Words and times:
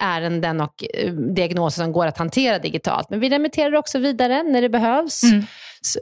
ärenden 0.00 0.60
och 0.60 0.84
eh, 0.94 1.12
diagnoser 1.12 1.82
som 1.82 1.92
går 1.92 2.06
att 2.06 2.18
hantera 2.18 2.58
digitalt. 2.58 3.10
Men 3.10 3.20
vi 3.20 3.28
remitterar 3.28 3.74
också 3.74 3.98
vidare 3.98 4.42
när 4.42 4.62
det 4.62 4.68
behövs 4.68 5.22
mm. 5.22 5.44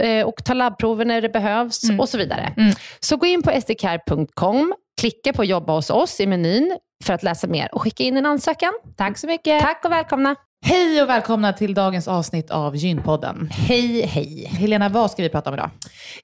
Eh, 0.01 0.27
och 0.27 0.45
tar 0.45 0.55
labbprover 0.55 1.05
när 1.05 1.21
det 1.21 1.29
behövs 1.29 1.85
mm. 1.85 2.01
och 2.01 2.09
så 2.09 2.19
vidare. 2.19 2.55
Mm. 2.57 2.75
Så 3.01 3.17
gå 3.17 3.27
in 3.27 3.43
på 3.43 3.61
sdcare.com, 3.61 4.75
klicka 5.01 5.33
på 5.33 5.45
jobba 5.45 5.73
hos 5.73 5.91
oss 5.91 6.21
i 6.21 6.27
menyn 6.27 6.77
för 7.05 7.15
att 7.15 7.23
läsa 7.23 7.47
mer 7.47 7.75
och 7.75 7.83
skicka 7.83 8.03
in 8.03 8.17
en 8.17 8.27
ansökan. 8.27 8.73
Tack 8.97 9.19
så 9.19 9.27
mycket. 9.27 9.61
Tack 9.61 9.85
och 9.85 9.93
välkomna. 9.93 10.37
Hej 10.67 11.03
och 11.03 11.09
välkomna 11.09 11.53
till 11.53 11.75
dagens 11.75 12.09
avsnitt 12.09 12.51
av 12.51 12.77
Gynpodden. 12.77 13.51
Hej, 13.53 14.03
hej. 14.07 14.47
Helena, 14.47 14.89
vad 14.89 15.11
ska 15.11 15.23
vi 15.23 15.29
prata 15.29 15.51
om 15.51 15.55
idag? 15.55 15.71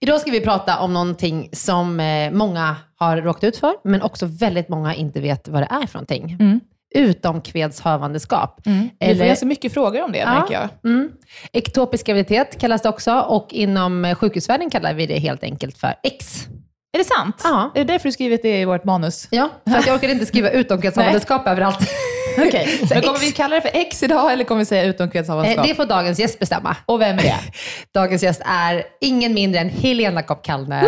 Idag 0.01 0.21
ska 0.21 0.31
vi 0.31 0.41
prata 0.41 0.79
om 0.79 0.93
någonting 0.93 1.49
som 1.53 1.97
många 2.33 2.77
har 2.97 3.17
råkat 3.17 3.45
ut 3.45 3.57
för, 3.57 3.75
men 3.85 4.03
också 4.03 4.27
väldigt 4.27 4.69
många 4.69 4.95
inte 4.95 5.21
vet 5.21 5.49
vad 5.49 5.63
det 5.63 5.69
är 5.71 5.87
för 5.87 5.95
någonting. 5.95 6.37
Mm 6.41 6.61
utomkvedshavandeskap. 6.95 8.67
Mm. 8.67 8.89
Vi 9.01 9.17
får 9.17 9.25
ganska 9.25 9.47
mycket 9.47 9.75
frågor 9.75 10.03
om 10.03 10.13
det, 10.13 10.19
ja. 10.19 10.41
märker 10.41 10.55
jag. 10.55 10.69
Mm. 10.93 11.11
Ektopisk 11.53 12.07
graviditet 12.07 12.61
kallas 12.61 12.83
det 12.83 12.89
också 12.89 13.21
och 13.21 13.49
inom 13.51 14.15
sjukhusvärlden 14.19 14.71
kallar 14.71 14.95
vi 14.95 15.07
det 15.07 15.19
helt 15.19 15.43
enkelt 15.43 15.79
för 15.79 15.95
X. 16.03 16.47
Är 16.95 16.99
det 16.99 17.05
sant? 17.05 17.41
Ja. 17.45 17.73
Är 17.75 17.85
det 17.85 17.93
därför 17.93 18.09
du 18.09 18.13
skrivit 18.13 18.43
det 18.43 18.61
i 18.61 18.65
vårt 18.65 18.85
manus? 18.85 19.29
Ja, 19.31 19.49
för 19.67 19.77
att 19.77 19.87
jag 19.87 19.95
orkade 19.95 20.13
inte 20.13 20.27
skriva 20.27 20.51
utomkvedshavandeskap 20.61 21.47
överallt. 21.47 21.79
Okay. 22.33 22.67
Men 22.91 23.03
kommer 23.03 23.19
vi 23.19 23.33
kalla 23.33 23.55
det 23.55 23.61
för 23.61 23.71
X 23.75 24.03
idag 24.03 24.33
eller 24.33 24.45
kommer 24.45 24.59
vi 24.59 24.65
säga 24.65 24.85
utomkvedshavandeskap? 24.85 25.65
Eh, 25.65 25.69
det 25.69 25.75
får 25.75 25.85
dagens 25.85 26.19
gäst 26.19 26.39
bestämma. 26.39 26.77
Och 26.87 27.01
vem 27.01 27.19
är 27.19 27.23
det? 27.23 27.39
dagens 27.95 28.23
gäst 28.23 28.43
är 28.45 28.85
ingen 29.01 29.35
mindre 29.35 29.61
än 29.61 29.69
Helena 29.69 30.23
Kopp-Kallner. 30.23 30.83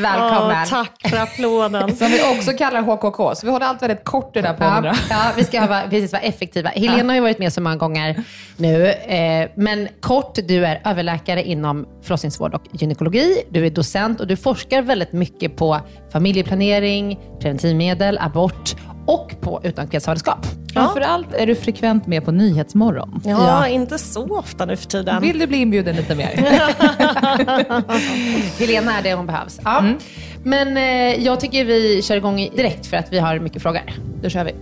Välkommen. 0.00 0.56
Oh, 0.56 0.68
tack 0.68 1.08
för 1.10 1.16
applåden. 1.16 1.96
Som 1.96 2.06
vi 2.06 2.22
också 2.38 2.52
kallar 2.52 2.82
HKK, 2.82 3.34
så 3.34 3.46
vi 3.46 3.52
håller 3.52 3.66
allt 3.66 3.82
väldigt 3.82 4.04
kort 4.04 4.36
i 4.36 4.40
den 4.42 4.44
här 4.44 4.54
podden. 4.54 4.96
Ja, 5.10 5.16
ja, 5.26 5.32
vi 5.36 5.44
ska 5.44 5.66
vara, 5.66 5.82
precis 5.82 6.12
vara 6.12 6.22
effektiva. 6.22 6.68
Helena 6.68 6.98
ja. 6.98 7.04
har 7.04 7.14
ju 7.14 7.20
varit 7.20 7.38
med 7.38 7.52
så 7.52 7.60
många 7.60 7.76
gånger 7.76 8.24
nu, 8.56 8.88
eh, 8.88 9.48
men 9.56 9.88
kort, 10.00 10.38
du 10.48 10.66
är 10.66 10.80
överläkare 10.84 11.42
inom 11.42 11.86
förlossningsvård 12.02 12.54
och 12.54 12.62
gynekologi. 12.72 13.42
Du 13.50 13.66
är 13.66 13.70
docent 13.70 14.20
och 14.20 14.26
du 14.26 14.36
forskar 14.36 14.82
väldigt 14.82 15.12
mycket 15.12 15.56
på 15.56 15.80
familjeplanering, 16.12 17.18
preventivmedel, 17.40 18.18
abort 18.20 18.74
och 19.08 19.34
på 19.40 19.60
utomkvedshavandeskap. 19.64 20.46
Ja. 20.74 20.82
Framförallt 20.82 21.34
är 21.34 21.46
du 21.46 21.54
frekvent 21.54 22.06
med 22.06 22.24
på 22.24 22.32
Nyhetsmorgon. 22.32 23.20
Ja, 23.24 23.30
ja, 23.30 23.68
inte 23.68 23.98
så 23.98 24.38
ofta 24.38 24.64
nu 24.64 24.76
för 24.76 24.86
tiden. 24.86 25.22
Vill 25.22 25.38
du 25.38 25.46
bli 25.46 25.58
inbjuden 25.58 25.96
lite 25.96 26.14
mer? 26.14 26.26
Helena 28.58 28.98
är 28.98 29.02
det 29.02 29.14
hon 29.14 29.26
behövs. 29.26 29.60
Ja. 29.64 29.78
Mm. 29.78 29.98
Men 30.42 30.76
eh, 30.76 31.24
jag 31.24 31.40
tycker 31.40 31.64
vi 31.64 32.02
kör 32.02 32.16
igång 32.16 32.36
direkt 32.56 32.86
för 32.86 32.96
att 32.96 33.12
vi 33.12 33.18
har 33.18 33.38
mycket 33.38 33.62
frågor. 33.62 33.82
Då 34.22 34.28
kör 34.28 34.44
vi. 34.44 34.52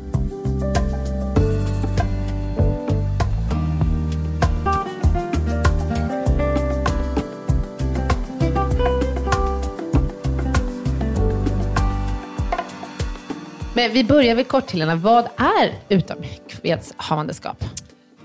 Men 13.77 13.93
vi 13.93 14.05
börjar 14.05 14.35
väl 14.35 14.45
kort 14.45 14.71
Helena. 14.71 14.95
Vad 14.95 15.25
är 15.37 15.73
utomkvedshavandeskap? 15.89 17.65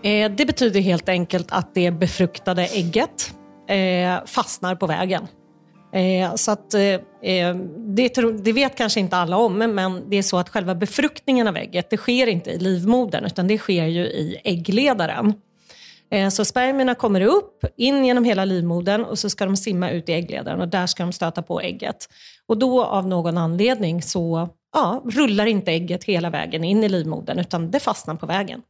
Eh, 0.03 0.31
det 0.31 0.45
betyder 0.45 0.79
helt 0.79 1.09
enkelt 1.09 1.51
att 1.51 1.75
det 1.75 1.91
befruktade 1.91 2.65
ägget 2.65 3.33
eh, 3.67 4.25
fastnar 4.25 4.75
på 4.75 4.87
vägen. 4.87 5.27
Eh, 5.93 6.35
så 6.35 6.51
att, 6.51 6.73
eh, 6.73 6.81
eh 6.81 7.55
det, 7.77 8.13
det, 8.43 8.53
vet 8.53 8.77
kanske 8.77 8.99
inte 8.99 9.17
alla 9.17 9.37
om, 9.37 9.57
men 9.57 10.09
det 10.09 10.17
är 10.17 10.21
så 10.21 10.37
att 10.37 10.49
själva 10.49 10.75
befruktningen 10.75 11.47
av 11.47 11.57
ägget, 11.57 11.89
det 11.89 11.97
sker 11.97 12.27
inte 12.27 12.49
i 12.51 12.59
livmodern, 12.59 13.25
utan 13.25 13.47
det 13.47 13.57
sker 13.57 13.85
ju 13.85 14.03
i 14.03 14.41
äggledaren. 14.43 15.33
Eh, 16.11 16.29
Så 16.29 16.45
spermierna 16.45 16.95
kommer 16.95 17.21
upp, 17.21 17.65
in 17.77 18.05
genom 18.05 18.23
hela 18.23 18.45
livmodern 18.45 19.03
och 19.03 19.19
så 19.19 19.29
ska 19.29 19.45
de 19.45 19.57
simma 19.57 19.89
ut 19.89 20.09
i 20.09 20.13
äggledaren 20.13 20.61
och 20.61 20.67
där 20.67 20.87
ska 20.87 21.03
de 21.03 21.11
stöta 21.11 21.41
på 21.41 21.61
ägget. 21.61 22.07
Och 22.47 22.57
då 22.57 22.83
av 22.83 23.07
någon 23.07 23.37
anledning 23.37 24.01
så 24.01 24.49
ja, 24.73 25.03
rullar 25.05 25.45
inte 25.45 25.71
ägget 25.71 26.03
hela 26.03 26.29
vägen 26.29 26.63
in 26.63 26.83
i 26.83 26.89
livmodern 26.89 27.39
utan 27.39 27.71
det 27.71 27.79
fastnar 27.79 28.15
på 28.15 28.25
vägen. 28.25 28.61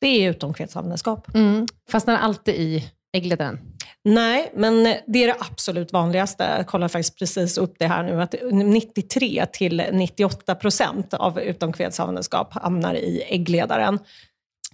Det 0.00 0.06
är 0.08 0.30
utomkvedshavandeskap. 0.30 1.34
Mm. 1.34 1.66
Fastnar 1.90 2.16
alltid 2.16 2.54
i 2.54 2.90
äggledaren? 3.12 3.58
Nej, 4.04 4.52
men 4.54 4.84
det 5.06 5.24
är 5.24 5.26
det 5.26 5.36
absolut 5.38 5.92
vanligaste. 5.92 6.54
Jag 6.56 6.66
kollar 6.66 6.88
faktiskt 6.88 7.18
precis 7.18 7.58
upp 7.58 7.74
det 7.78 7.86
här 7.86 8.02
nu, 8.02 8.22
att 8.22 8.34
93 8.52 9.46
till 9.52 9.82
98 9.92 10.54
procent 10.54 11.14
av 11.14 11.40
utomkvedshavandeskap 11.40 12.54
hamnar 12.54 12.94
i 12.94 13.22
äggledaren. 13.28 13.98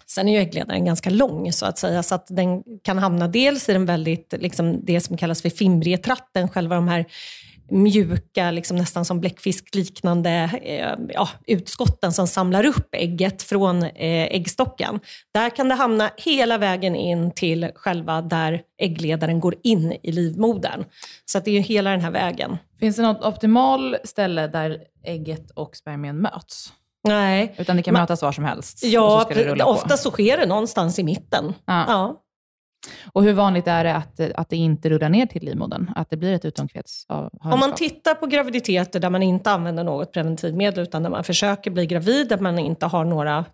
Sen 0.06 0.28
är 0.28 0.32
ju 0.32 0.38
äggledaren 0.38 0.84
ganska 0.84 1.10
lång 1.10 1.52
så 1.52 1.66
att 1.66 1.78
säga, 1.78 2.02
så 2.02 2.14
att 2.14 2.26
den 2.28 2.62
kan 2.82 2.98
hamna 2.98 3.28
dels 3.28 3.68
i 3.68 3.72
den 3.72 3.86
väldigt, 3.86 4.34
liksom, 4.38 4.84
det 4.84 5.00
som 5.00 5.16
kallas 5.16 5.42
för 5.42 5.50
fimbrietratten, 5.50 6.48
själva 6.48 6.74
de 6.74 6.88
här 6.88 7.04
mjuka, 7.70 8.50
liksom 8.50 8.76
nästan 8.76 9.04
som 9.04 9.20
bläckfiskliknande 9.20 10.50
eh, 10.62 10.94
ja, 11.14 11.28
utskotten 11.46 12.12
som 12.12 12.26
samlar 12.26 12.66
upp 12.66 12.88
ägget 12.92 13.42
från 13.42 13.82
eh, 13.82 13.90
äggstocken. 14.34 15.00
Där 15.34 15.50
kan 15.50 15.68
det 15.68 15.74
hamna 15.74 16.10
hela 16.16 16.58
vägen 16.58 16.96
in 16.96 17.30
till 17.30 17.70
själva 17.74 18.22
där 18.22 18.62
äggledaren 18.78 19.40
går 19.40 19.54
in 19.62 19.96
i 20.02 20.12
livmodern. 20.12 20.84
Så 21.24 21.40
det 21.40 21.50
är 21.50 21.54
ju 21.54 21.60
hela 21.60 21.90
den 21.90 22.00
här 22.00 22.10
vägen. 22.10 22.58
Finns 22.80 22.96
det 22.96 23.02
något 23.02 23.24
optimal 23.24 23.96
ställe 24.04 24.46
där 24.46 24.78
ägget 25.04 25.50
och 25.50 25.76
spermien 25.76 26.16
möts? 26.16 26.72
Nej, 27.04 27.54
Utan 27.58 27.76
det 27.76 27.82
kan 27.82 27.94
mötas 27.94 28.22
var 28.22 28.32
som 28.32 28.44
helst? 28.44 28.78
så 28.78 28.86
ja, 28.86 29.30
på. 29.58 29.64
ofta 29.64 29.96
så 29.96 30.10
sker 30.10 30.36
det 30.36 30.46
någonstans 30.46 30.98
i 30.98 31.04
mitten. 31.04 31.54
Ja. 31.64 31.84
Ja. 31.88 32.20
Och 33.12 33.24
hur 33.24 33.32
vanligt 33.32 33.66
är 33.66 33.84
det 33.84 33.94
att, 33.94 34.20
att 34.34 34.48
det 34.48 34.56
inte 34.56 34.90
rullar 34.90 35.08
ner 35.08 35.26
till 35.26 35.44
livmodern? 35.44 35.90
Att 35.96 36.10
det 36.10 36.16
blir 36.16 36.34
ett 36.34 36.44
utomkvedshavandeskap? 36.44 37.52
Om 37.52 37.60
man 37.60 37.74
tittar 37.74 38.14
på 38.14 38.26
graviditeter 38.26 39.00
där 39.00 39.10
man 39.10 39.22
inte 39.22 39.50
använder 39.50 39.84
något 39.84 40.12
preventivmedel 40.12 40.82
utan 40.82 41.02
där 41.02 41.10
man 41.10 41.24
försöker 41.24 41.70
bli 41.70 41.86
gravid, 41.86 42.28
där 42.28 42.38
man 42.38 42.58
inte 42.58 42.86
har 42.86 43.04
några 43.04 43.44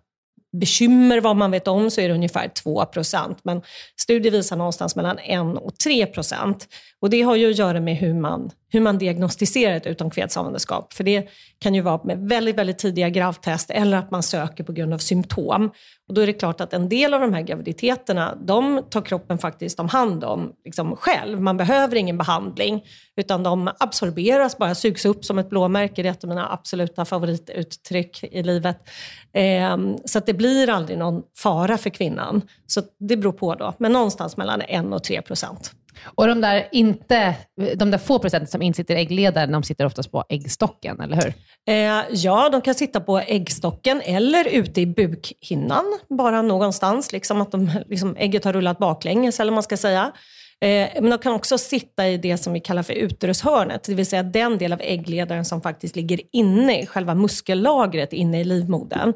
bekymmer 0.59 1.21
vad 1.21 1.35
man 1.35 1.51
vet 1.51 1.67
om 1.67 1.91
så 1.91 2.01
är 2.01 2.07
det 2.07 2.13
ungefär 2.13 2.47
2% 2.47 3.35
Men 3.43 3.61
studier 3.99 4.31
visar 4.31 4.55
någonstans 4.55 4.95
mellan 4.95 5.19
1 5.19 5.39
och 5.57 5.73
3% 5.85 6.55
Och 6.99 7.09
det 7.09 7.21
har 7.21 7.35
ju 7.35 7.49
att 7.49 7.57
göra 7.57 7.79
med 7.79 7.95
hur 7.95 8.13
man, 8.13 8.51
hur 8.69 8.81
man 8.81 8.97
diagnostiserar 8.97 9.75
ett 9.75 9.85
utomkvedshavandeskap. 9.85 10.93
För 10.93 11.03
det 11.03 11.29
kan 11.59 11.75
ju 11.75 11.81
vara 11.81 12.03
med 12.03 12.29
väldigt, 12.29 12.55
väldigt 12.55 12.77
tidiga 12.77 13.09
gravtest 13.09 13.69
eller 13.69 13.97
att 13.97 14.11
man 14.11 14.23
söker 14.23 14.63
på 14.63 14.71
grund 14.71 14.93
av 14.93 14.97
symptom. 14.97 15.71
Och 16.07 16.13
då 16.13 16.21
är 16.21 16.27
det 16.27 16.33
klart 16.33 16.61
att 16.61 16.73
en 16.73 16.89
del 16.89 17.13
av 17.13 17.21
de 17.21 17.33
här 17.33 17.41
graviditeterna, 17.41 18.37
de 18.41 18.83
tar 18.89 19.01
kroppen 19.01 19.37
faktiskt 19.37 19.79
om 19.79 19.89
hand 19.89 20.23
om 20.23 20.53
liksom 20.65 20.95
själv. 20.95 21.41
Man 21.41 21.57
behöver 21.57 21.95
ingen 21.95 22.17
behandling, 22.17 22.83
utan 23.15 23.43
de 23.43 23.69
absorberas, 23.79 24.57
bara 24.57 24.75
sugs 24.75 25.05
upp 25.05 25.25
som 25.25 25.37
ett 25.37 25.49
blåmärke. 25.49 26.03
Det 26.03 26.09
är 26.09 26.11
ett 26.11 26.23
av 26.23 26.29
mina 26.29 26.53
absoluta 26.53 27.05
favorituttryck 27.05 28.23
i 28.23 28.43
livet. 28.43 28.89
Ehm, 29.33 29.97
så 30.05 30.17
att 30.17 30.25
det 30.25 30.33
blir 30.33 30.69
aldrig 30.69 30.97
någon 30.97 31.23
fara 31.37 31.77
för 31.77 31.89
kvinnan. 31.89 32.41
Så 32.67 32.81
det 32.99 33.17
beror 33.17 33.31
på 33.31 33.55
då, 33.55 33.73
men 33.77 33.91
någonstans 33.91 34.37
mellan 34.37 34.61
1 34.61 34.85
och 34.85 35.03
3 35.03 35.21
procent. 35.21 35.73
Och 36.05 36.27
de 36.27 36.41
där, 36.41 36.67
inte, 36.71 37.35
de 37.75 37.91
där 37.91 37.97
få 37.97 38.19
procenten 38.19 38.47
som 38.47 38.61
inte 38.61 38.77
sitter 38.77 38.95
i 38.95 38.99
äggledaren, 38.99 39.51
de 39.51 39.63
sitter 39.63 39.85
oftast 39.85 40.11
på 40.11 40.23
äggstocken, 40.29 41.01
eller 41.01 41.15
hur? 41.15 41.33
Eh, 41.67 42.05
ja, 42.09 42.49
de 42.49 42.61
kan 42.61 42.75
sitta 42.75 42.99
på 42.99 43.19
äggstocken 43.19 44.01
eller 44.05 44.47
ute 44.47 44.81
i 44.81 44.85
bukhinnan, 44.85 45.85
bara 46.09 46.41
någonstans. 46.41 47.11
Liksom 47.11 47.41
att 47.41 47.51
de, 47.51 47.71
liksom, 47.85 48.15
ägget 48.17 48.45
har 48.45 48.53
rullat 48.53 48.77
baklänges, 48.77 49.39
eller 49.39 49.51
vad 49.51 49.55
man 49.55 49.63
ska 49.63 49.77
säga. 49.77 50.11
Eh, 50.61 50.89
men 51.01 51.09
de 51.09 51.17
kan 51.17 51.33
också 51.33 51.57
sitta 51.57 52.07
i 52.07 52.17
det 52.17 52.37
som 52.37 52.53
vi 52.53 52.59
kallar 52.59 52.83
för 52.83 52.93
uterushörnet, 52.93 53.83
det 53.83 53.95
vill 53.95 54.05
säga 54.05 54.23
den 54.23 54.57
del 54.57 54.73
av 54.73 54.81
äggledaren 54.81 55.45
som 55.45 55.61
faktiskt 55.61 55.95
ligger 55.95 56.21
inne 56.31 56.81
i 56.81 56.85
själva 56.85 57.15
muskellagret 57.15 58.13
inne 58.13 58.41
i 58.41 58.43
livmodern. 58.43 59.13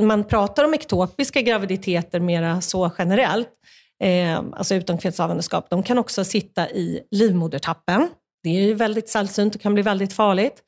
Man 0.00 0.24
pratar 0.24 0.64
om 0.64 0.74
ektopiska 0.74 1.40
graviditeter 1.40 2.20
mera 2.20 2.60
så 2.60 2.90
generellt, 2.98 3.48
eh, 4.02 4.38
alltså 4.52 4.74
utomkvedshavandeskap. 4.74 5.70
De 5.70 5.82
kan 5.82 5.98
också 5.98 6.24
sitta 6.24 6.70
i 6.70 7.00
livmodertappen. 7.10 8.08
Det 8.42 8.48
är 8.48 8.62
ju 8.62 8.74
väldigt 8.74 9.08
sällsynt 9.08 9.54
och 9.54 9.60
kan 9.60 9.74
bli 9.74 9.82
väldigt 9.82 10.12
farligt. 10.12 10.62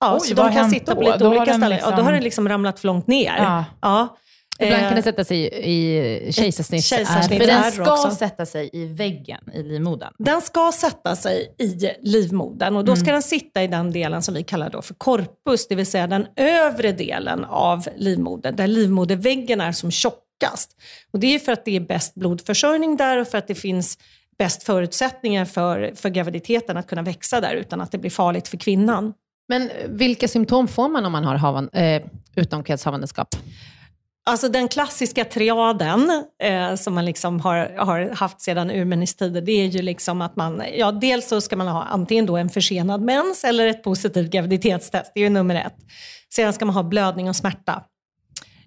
Ja, 0.00 0.18
Oj, 0.20 0.28
så 0.28 0.34
de 0.34 0.52
kan 0.52 0.70
sitta 0.70 0.94
på 0.94 1.00
lite 1.00 1.18
Då 1.18 1.28
olika 1.28 1.44
den 1.44 1.60
ställen. 1.60 1.78
Ja, 1.78 1.84
då 1.84 1.90
liksom- 1.90 2.04
har 2.06 2.12
det 2.12 2.20
liksom 2.20 2.48
ramlat 2.48 2.80
för 2.80 2.86
långt 2.86 3.06
ner. 3.06 3.34
Ja. 3.38 3.64
Ja. 3.80 4.16
Ibland 4.58 4.82
kan 4.82 4.94
det 4.96 5.02
sätta 5.02 5.24
sig 5.24 5.38
i, 5.38 6.26
i 6.28 6.32
kejsarsnitt. 6.32 6.84
Kejsarsnitt. 6.84 7.40
För 7.40 7.46
den 7.46 7.72
ska 7.72 7.92
också. 7.92 8.10
sätta 8.10 8.46
sig 8.46 8.70
i 8.72 8.84
väggen 8.84 9.40
i 9.54 9.62
livmodern. 9.62 10.12
Den 10.18 10.40
ska 10.40 10.72
sätta 10.74 11.16
sig 11.16 11.54
i 11.58 11.90
livmodern 12.02 12.76
och 12.76 12.84
då 12.84 12.96
ska 12.96 13.12
den 13.12 13.22
sitta 13.22 13.62
i 13.62 13.66
den 13.66 13.92
delen 13.92 14.22
som 14.22 14.34
vi 14.34 14.42
kallar 14.42 14.70
då 14.70 14.82
för 14.82 14.94
korpus, 14.94 15.68
det 15.68 15.74
vill 15.74 15.86
säga 15.86 16.06
den 16.06 16.26
övre 16.36 16.92
delen 16.92 17.44
av 17.44 17.88
livmodern, 17.96 18.56
där 18.56 18.66
livmoderväggen 18.66 19.60
är 19.60 19.72
som 19.72 19.90
tjockast. 20.40 20.70
Och 21.12 21.20
det 21.20 21.34
är 21.34 21.38
för 21.38 21.52
att 21.52 21.64
det 21.64 21.76
är 21.76 21.80
bäst 21.80 22.14
blodförsörjning 22.14 22.96
där 22.96 23.18
och 23.18 23.28
för 23.28 23.38
att 23.38 23.48
det 23.48 23.54
finns 23.54 23.98
bäst 24.38 24.62
förutsättningar 24.62 25.44
för, 25.44 25.92
för 25.94 26.08
graviditeten 26.08 26.76
att 26.76 26.86
kunna 26.86 27.02
växa 27.02 27.40
där 27.40 27.54
utan 27.54 27.80
att 27.80 27.92
det 27.92 27.98
blir 27.98 28.10
farligt 28.10 28.48
för 28.48 28.56
kvinnan. 28.56 29.14
Men 29.48 29.70
vilka 29.88 30.28
symptom 30.28 30.68
får 30.68 30.88
man 30.88 31.06
om 31.06 31.12
man 31.12 31.24
har 31.24 31.36
havan, 31.36 31.68
eh, 31.72 32.02
utomkvedshavandeskap? 32.34 33.28
Alltså 34.28 34.48
den 34.48 34.68
klassiska 34.68 35.24
triaden 35.24 36.24
eh, 36.42 36.74
som 36.74 36.94
man 36.94 37.04
liksom 37.04 37.40
har, 37.40 37.76
har 37.78 38.14
haft 38.14 38.40
sedan 38.40 38.70
urminnes 38.70 39.16
tider, 39.16 39.40
det 39.40 39.52
är 39.52 39.66
ju 39.66 39.82
liksom 39.82 40.22
att 40.22 40.36
man, 40.36 40.62
ja 40.74 40.92
dels 40.92 41.28
så 41.28 41.40
ska 41.40 41.56
man 41.56 41.68
ha 41.68 41.84
antingen 41.84 42.26
då 42.26 42.36
en 42.36 42.48
försenad 42.48 43.02
mens 43.02 43.44
eller 43.44 43.66
ett 43.66 43.82
positivt 43.82 44.30
graviditetstest, 44.30 45.12
det 45.14 45.20
är 45.20 45.24
ju 45.24 45.30
nummer 45.30 45.54
ett. 45.54 45.76
Sedan 46.34 46.52
ska 46.52 46.64
man 46.64 46.74
ha 46.74 46.82
blödning 46.82 47.28
och 47.28 47.36
smärta. 47.36 47.82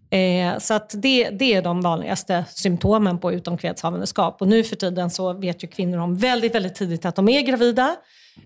Eh, 0.09 0.57
så 0.57 0.73
att 0.73 0.95
det, 0.97 1.29
det 1.29 1.53
är 1.53 1.61
de 1.61 1.81
vanligaste 1.81 2.45
symptomen 2.49 3.19
på 3.19 3.33
utomkvedshavandeskap. 3.33 4.41
Och 4.41 4.47
nu 4.47 4.63
för 4.63 4.75
tiden 4.75 5.09
så 5.09 5.33
vet 5.33 5.63
ju 5.63 5.67
kvinnor 5.67 5.97
om 5.97 6.15
väldigt, 6.15 6.55
väldigt 6.55 6.75
tidigt 6.75 7.05
att 7.05 7.15
de 7.15 7.29
är 7.29 7.41
gravida. 7.41 7.95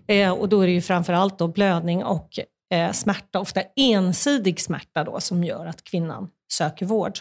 Eh, 0.06 0.30
och 0.30 0.48
då 0.48 0.60
är 0.60 0.66
det 0.66 0.72
ju 0.72 0.80
framförallt 0.80 1.38
då 1.38 1.48
blödning 1.48 2.04
och 2.04 2.28
eh, 2.70 2.92
smärta, 2.92 3.40
ofta 3.40 3.60
ensidig 3.76 4.60
smärta 4.60 5.04
då, 5.04 5.20
som 5.20 5.44
gör 5.44 5.66
att 5.66 5.84
kvinnan 5.84 6.28
söker 6.52 6.86
vård. 6.86 7.18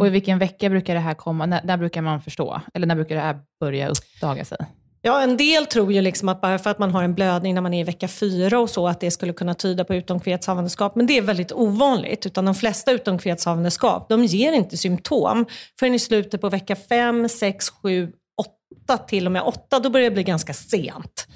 Och 0.00 0.06
i 0.06 0.10
vilken 0.10 0.38
vecka 0.38 0.70
brukar 0.70 0.94
det 0.94 1.00
här 1.00 1.14
komma? 1.14 1.46
När, 1.46 1.60
när 1.64 1.76
brukar 1.76 2.02
man 2.02 2.20
förstå? 2.20 2.60
Eller 2.74 2.86
när 2.86 2.94
brukar 2.94 3.14
det 3.14 3.20
här 3.20 3.38
börja 3.60 3.88
uppdaga 3.88 4.44
sig? 4.44 4.58
Ja, 5.06 5.22
en 5.22 5.36
del 5.36 5.66
tror 5.66 5.92
ju 5.92 6.00
liksom 6.00 6.28
att 6.28 6.40
bara 6.40 6.58
för 6.58 6.70
att 6.70 6.78
man 6.78 6.90
har 6.90 7.02
en 7.02 7.14
blödning 7.14 7.54
när 7.54 7.62
man 7.62 7.74
är 7.74 7.80
i 7.80 7.84
vecka 7.84 8.08
fyra 8.08 8.60
och 8.60 8.70
så, 8.70 8.88
att 8.88 9.00
det 9.00 9.10
skulle 9.10 9.32
kunna 9.32 9.54
tyda 9.54 9.84
på 9.84 9.94
utomkvedshavandeskap. 9.94 10.96
Men 10.96 11.06
det 11.06 11.18
är 11.18 11.22
väldigt 11.22 11.52
ovanligt, 11.52 12.26
utan 12.26 12.44
de 12.44 12.54
flesta 12.54 12.92
utomkvedshavandeskap, 12.92 14.08
de 14.08 14.24
ger 14.24 14.52
inte 14.52 14.76
symptom 14.76 15.46
förrän 15.78 15.94
i 15.94 15.98
slutet 15.98 16.40
på 16.40 16.48
vecka 16.48 16.76
fem, 16.76 17.28
sex, 17.28 17.70
sju, 17.70 18.12
åtta, 18.38 18.98
till 18.98 19.26
och 19.26 19.32
med 19.32 19.42
åtta. 19.42 19.78
Då 19.78 19.90
börjar 19.90 20.10
det 20.10 20.14
bli 20.14 20.22
ganska 20.22 20.54
sent. 20.54 21.26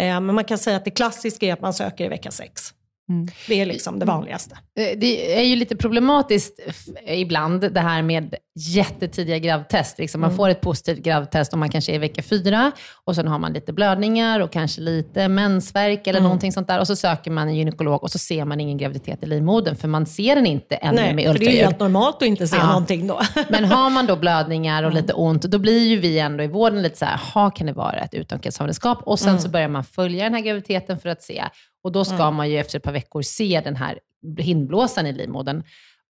Eh, 0.00 0.20
Men 0.20 0.34
man 0.34 0.44
kan 0.44 0.58
säga 0.58 0.76
att 0.76 0.84
det 0.84 0.90
klassiska 0.90 1.46
är 1.46 1.52
att 1.52 1.60
man 1.60 1.74
söker 1.74 2.04
i 2.04 2.08
vecka 2.08 2.30
sex. 2.30 2.62
Mm. 3.08 3.28
Det 3.48 3.60
är 3.60 3.66
liksom 3.66 3.98
det 3.98 4.06
vanligaste. 4.06 4.58
Eh, 4.78 4.98
Det 4.98 5.38
är 5.38 5.44
ju 5.44 5.56
lite 5.56 5.76
problematiskt 5.76 6.60
ibland, 7.06 7.72
det 7.72 7.80
här 7.80 8.02
med 8.02 8.34
jättetidiga 8.56 9.38
gravtest. 9.38 9.98
Liksom 9.98 10.20
man 10.20 10.36
får 10.36 10.48
ett 10.48 10.60
positivt 10.60 10.98
gravtest 11.04 11.52
om 11.52 11.60
man 11.60 11.68
kanske 11.68 11.92
är 11.92 11.94
i 11.94 11.98
vecka 11.98 12.22
fyra 12.22 12.72
och 13.04 13.14
sen 13.14 13.28
har 13.28 13.38
man 13.38 13.52
lite 13.52 13.72
blödningar 13.72 14.40
och 14.40 14.52
kanske 14.52 14.80
lite 14.80 15.28
mensvärk 15.28 16.06
eller 16.06 16.20
någonting 16.20 16.52
sånt 16.52 16.68
där. 16.68 16.80
Och 16.80 16.86
så 16.86 16.96
söker 16.96 17.30
man 17.30 17.48
en 17.48 17.54
gynekolog 17.56 18.02
och 18.02 18.10
så 18.10 18.18
ser 18.18 18.44
man 18.44 18.60
ingen 18.60 18.78
graviditet 18.78 19.22
i 19.22 19.26
livmodern, 19.26 19.76
för 19.76 19.88
man 19.88 20.06
ser 20.06 20.34
den 20.36 20.46
inte 20.46 20.74
ännu 20.76 21.00
Nej, 21.00 21.14
med 21.14 21.24
för 21.32 21.38
det 21.38 21.38
är 21.38 21.40
ju 21.40 21.46
ultraljud. 21.46 21.64
helt 21.64 21.80
normalt 21.80 22.16
att 22.16 22.22
inte 22.22 22.46
se 22.48 22.56
Ja. 22.56 22.66
någonting 22.66 23.06
då. 23.06 23.20
Men 23.48 23.64
har 23.64 23.90
man 23.90 24.06
då 24.06 24.16
blödningar 24.16 24.82
och 24.82 24.92
lite 24.92 25.12
ont, 25.12 25.42
då 25.42 25.58
blir 25.58 25.86
ju 25.88 25.96
vi 26.00 26.18
ändå 26.18 26.44
i 26.44 26.46
vården 26.46 26.82
lite 26.82 26.98
så 26.98 27.04
här, 27.04 27.20
"Ha, 27.34 27.50
kan 27.50 27.66
det 27.66 27.72
vara 27.72 28.00
ett 28.00 28.14
utomkvedshavandeskap? 28.14 28.98
Och 29.02 29.18
sen 29.18 29.40
så 29.40 29.48
börjar 29.48 29.68
man 29.68 29.84
följa 29.84 30.24
den 30.24 30.34
här 30.34 30.40
graviditeten 30.40 30.98
för 30.98 31.08
att 31.08 31.22
se. 31.22 31.44
Och 31.84 31.92
då 31.92 32.04
ska 32.04 32.30
man 32.30 32.50
ju 32.50 32.58
efter 32.58 32.78
ett 32.78 32.82
par 32.84 32.92
veckor 32.92 33.22
se 33.22 33.60
den 33.64 33.76
här 33.76 33.98
hindblåsan 34.38 35.06
i 35.06 35.12
livmodern. 35.12 35.62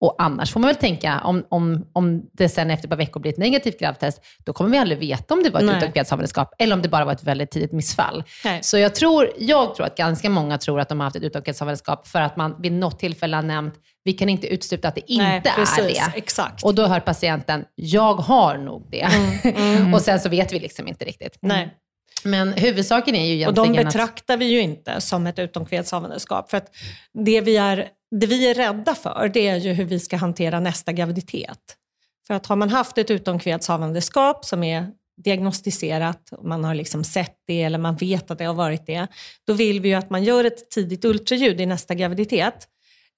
Och 0.02 0.16
annars 0.18 0.52
får 0.52 0.60
man 0.60 0.68
väl 0.68 0.76
tänka, 0.76 1.22
om, 1.24 1.46
om, 1.50 1.86
om 1.94 2.30
det 2.34 2.50
sen 2.50 2.72
efter 2.72 2.88
ett 2.88 2.90
par 2.90 2.98
veckor 2.98 3.20
blir 3.20 3.32
ett 3.32 3.38
negativt 3.38 3.80
gravtest, 3.80 4.22
då 4.46 4.54
kommer 4.54 4.70
vi 4.70 4.78
aldrig 4.78 5.00
veta 5.00 5.34
om 5.34 5.44
det 5.44 5.50
var 5.50 5.60
ett 5.60 5.66
Nej. 5.66 5.78
utomkvedshavandeskap 5.78 6.54
eller 6.60 6.76
om 6.76 6.82
det 6.82 6.90
bara 6.90 7.06
var 7.06 7.14
ett 7.14 7.24
väldigt 7.24 7.52
tidigt 7.52 7.72
missfall. 7.72 8.24
Nej. 8.46 8.64
Så 8.64 8.78
jag 8.78 8.96
tror, 8.96 9.30
jag 9.38 9.76
tror 9.76 9.86
att 9.86 9.98
ganska 9.98 10.30
många 10.30 10.58
tror 10.58 10.80
att 10.80 10.90
de 10.90 11.00
har 11.00 11.06
haft 11.06 11.16
ett 11.16 11.24
utomkvedshavandeskap 11.24 12.08
för 12.08 12.22
att 12.22 12.38
man 12.38 12.62
vid 12.62 12.72
något 12.72 13.00
tillfälle 13.00 13.36
har 13.36 13.44
nämnt, 13.44 13.74
vi 14.04 14.14
kan 14.14 14.30
inte 14.30 14.48
utesluta 14.48 14.88
att 14.88 14.96
det 14.96 15.12
inte 15.12 15.26
Nej, 15.26 15.42
precis, 15.56 15.80
är 15.80 16.12
det. 16.12 16.18
Exakt. 16.18 16.64
Och 16.64 16.76
då 16.76 16.86
hör 16.86 17.00
patienten, 17.00 17.66
jag 17.76 18.14
har 18.14 18.58
nog 18.58 18.88
det. 18.92 19.08
och 19.94 20.02
sen 20.02 20.20
så 20.20 20.30
vet 20.30 20.54
vi 20.54 20.60
liksom 20.60 20.88
inte 20.88 21.06
riktigt. 21.06 21.38
Nej. 21.42 21.74
Men 22.24 22.54
huvudsaken 22.54 23.16
är 23.16 23.34
ju 23.34 23.48
Och 23.48 23.54
de 23.54 23.62
egentligen 23.62 23.86
betraktar 23.86 24.38
vi 24.38 24.46
ju 24.46 24.62
inte 24.62 25.02
som 25.02 25.28
ett 25.28 25.40
utomkvedshavandeskap. 25.40 26.50
För 26.50 26.58
att 26.58 26.68
det 27.26 27.42
vi, 27.42 27.58
är, 27.58 27.88
det 28.20 28.28
vi 28.28 28.50
är 28.50 28.54
rädda 28.54 28.96
för, 28.96 29.32
det 29.34 29.48
är 29.48 29.56
ju 29.56 29.74
hur 29.74 29.86
vi 29.86 30.00
ska 30.00 30.18
hantera 30.18 30.60
nästa 30.60 30.94
graviditet. 30.94 31.78
För 32.28 32.34
att 32.34 32.46
har 32.46 32.56
man 32.56 32.70
haft 32.70 32.98
ett 32.98 33.12
utomkvedshavandeskap 33.12 34.46
som 34.46 34.64
är 34.64 34.88
diagnostiserat, 35.24 36.34
man 36.44 36.64
har 36.64 36.76
liksom 36.76 37.04
sett 37.04 37.36
det 37.48 37.64
eller 37.64 37.78
man 37.78 37.96
vet 37.96 38.32
att 38.32 38.38
det 38.38 38.46
har 38.46 38.54
varit 38.54 38.86
det, 38.86 39.08
då 39.48 39.54
vill 39.54 39.82
vi 39.82 39.90
ju 39.90 39.96
att 39.96 40.10
man 40.10 40.24
gör 40.24 40.44
ett 40.44 40.70
tidigt 40.70 41.06
ultraljud 41.06 41.62
i 41.62 41.66
nästa 41.66 41.96
graviditet. 41.96 42.68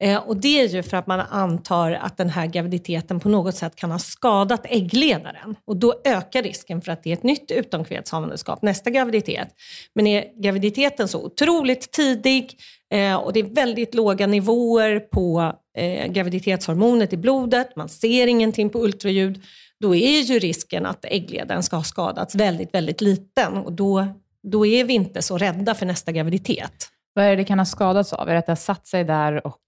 Eh, 0.04 0.18
och 0.18 0.38
det 0.38 0.62
är 0.62 0.68
ju 0.68 0.84
för 0.84 0.98
att 0.98 1.08
man 1.08 1.20
antar 1.20 1.92
att 1.92 2.18
den 2.18 2.30
här 2.30 2.48
graviditeten 2.48 3.20
på 3.20 3.30
något 3.30 3.56
sätt 3.56 3.76
kan 3.76 3.92
ha 3.92 4.00
skadat 4.00 4.66
äggledaren. 4.66 5.56
Och 5.66 5.78
då 5.78 6.02
ökar 6.06 6.44
risken 6.44 6.82
för 6.82 6.92
att 6.92 7.04
det 7.04 7.10
är 7.10 7.14
ett 7.14 7.24
nytt 7.24 7.52
utomkvedshavandeskap 7.52 8.62
nästa 8.62 8.90
graviditet. 8.90 9.48
Men 9.96 10.08
är 10.08 10.42
graviditeten 10.42 11.08
så 11.08 11.26
otroligt 11.26 11.92
tidig 11.92 12.58
eh, 12.94 13.16
och 13.16 13.34
det 13.34 13.40
är 13.40 13.56
väldigt 13.56 13.94
låga 13.94 14.28
nivåer 14.28 15.00
på 15.00 15.54
eh, 15.78 16.08
graviditetshormonet 16.08 17.14
i 17.14 17.18
blodet, 17.18 17.76
man 17.76 17.90
ser 17.90 18.28
ingenting 18.28 18.70
på 18.70 18.80
ultraljud, 18.80 19.44
då 19.80 19.96
är 19.96 20.22
ju 20.22 20.40
risken 20.40 20.86
att 20.86 21.06
äggledaren 21.06 21.64
ska 21.64 21.76
ha 21.76 21.84
skadats 21.84 22.36
väldigt, 22.36 22.74
väldigt 22.74 23.02
liten. 23.02 23.58
Och 23.58 23.72
då, 23.72 24.08
då 24.44 24.66
är 24.66 24.84
vi 24.84 24.94
inte 24.94 25.22
så 25.22 25.38
rädda 25.38 25.76
för 25.76 25.86
nästa 25.86 26.12
graviditet. 26.12 26.90
Vad 27.16 27.26
är 27.26 27.30
det 27.30 27.36
det 27.36 27.44
kan 27.44 27.60
ha 27.60 27.66
skadats 27.66 28.14
av? 28.14 28.30
Är 28.30 28.34
det 28.34 28.40
att 28.40 28.46
det 28.46 28.52
har 28.52 28.56
satt 28.56 28.88
sig 28.88 29.04
där 29.04 29.48
och 29.48 29.62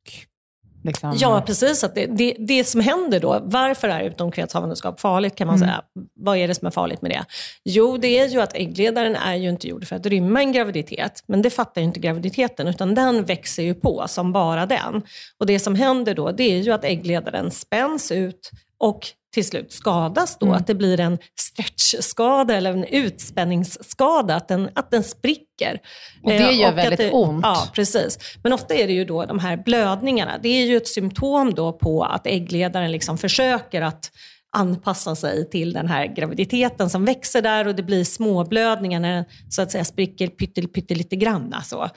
Liksom. 0.83 1.13
Ja, 1.19 1.43
precis. 1.45 1.83
Att 1.83 1.95
det, 1.95 2.05
det, 2.05 2.35
det, 2.39 2.63
som 2.63 2.81
händer 2.81 3.19
då, 3.19 3.39
varför 3.43 3.89
är 3.89 4.01
utomkvedshavandeskap 4.03 4.99
farligt 4.99 5.35
kan 5.35 5.47
man 5.47 5.55
mm. 5.55 5.67
säga? 5.67 5.81
Vad 6.15 6.37
är 6.37 6.47
det 6.47 6.55
som 6.55 6.67
är 6.67 6.71
farligt 6.71 7.01
med 7.01 7.11
det? 7.11 7.25
Jo, 7.63 7.97
det 7.97 8.19
är 8.19 8.27
ju 8.27 8.41
att 8.41 8.55
äggledaren 8.55 9.15
är 9.15 9.35
ju 9.35 9.49
inte 9.49 9.67
gjord 9.67 9.87
för 9.87 9.95
att 9.95 10.05
rymma 10.05 10.39
en 10.39 10.51
graviditet, 10.51 11.23
men 11.27 11.41
det 11.41 11.49
fattar 11.49 11.81
ju 11.81 11.87
inte 11.87 11.99
graviditeten, 11.99 12.67
utan 12.67 12.95
den 12.95 13.25
växer 13.25 13.63
ju 13.63 13.73
på 13.73 14.03
som 14.07 14.33
bara 14.33 14.65
den. 14.65 15.01
Och 15.39 15.45
det 15.45 15.59
som 15.59 15.75
händer 15.75 16.13
då, 16.13 16.31
det 16.31 16.43
är 16.43 16.59
ju 16.59 16.71
att 16.71 16.83
äggledaren 16.83 17.51
spänns 17.51 18.11
ut 18.11 18.51
och 18.77 18.99
till 19.33 19.45
slut 19.45 19.71
skadas 19.71 20.37
då, 20.39 20.45
mm. 20.45 20.57
att 20.57 20.67
det 20.67 20.75
blir 20.75 20.99
en 20.99 21.17
stretchskada 21.39 22.55
eller 22.55 22.71
en 22.71 22.83
utspänningsskada, 22.83 24.35
att 24.35 24.47
den, 24.47 24.69
att 24.73 24.91
den 24.91 25.03
spricker. 25.03 25.79
Och 26.23 26.31
det 26.31 26.51
gör 26.51 26.67
eh, 26.67 26.71
och 26.71 26.77
väldigt 26.77 26.97
det, 26.97 27.11
ont. 27.11 27.43
Ja, 27.43 27.67
precis. 27.73 28.19
Men 28.43 28.53
ofta 28.53 28.73
är 28.73 28.87
det 28.87 28.93
ju 28.93 29.05
då 29.05 29.25
de 29.25 29.39
här 29.39 29.57
blödningarna, 29.57 30.39
det 30.43 30.49
är 30.49 30.65
ju 30.65 30.77
ett 30.77 30.87
symptom 30.87 31.53
då 31.53 31.73
på 31.73 32.03
att 32.03 32.27
äggledaren 32.27 32.91
liksom 32.91 33.17
försöker 33.17 33.81
att 33.81 34.11
anpassa 34.51 35.15
sig 35.15 35.49
till 35.49 35.73
den 35.73 35.87
här 35.87 36.05
graviditeten 36.15 36.89
som 36.89 37.05
växer 37.05 37.41
där 37.41 37.67
och 37.67 37.75
det 37.75 37.83
blir 37.83 38.03
småblödningar 38.03 38.99
när 38.99 39.15
den 39.15 39.25
så 39.49 39.61
att 39.61 39.71
säga 39.71 39.85
spricker 39.85 40.27
pyttel, 40.27 40.67
pyttelite 40.67 41.15
grann. 41.15 41.53
Alltså. 41.53 41.89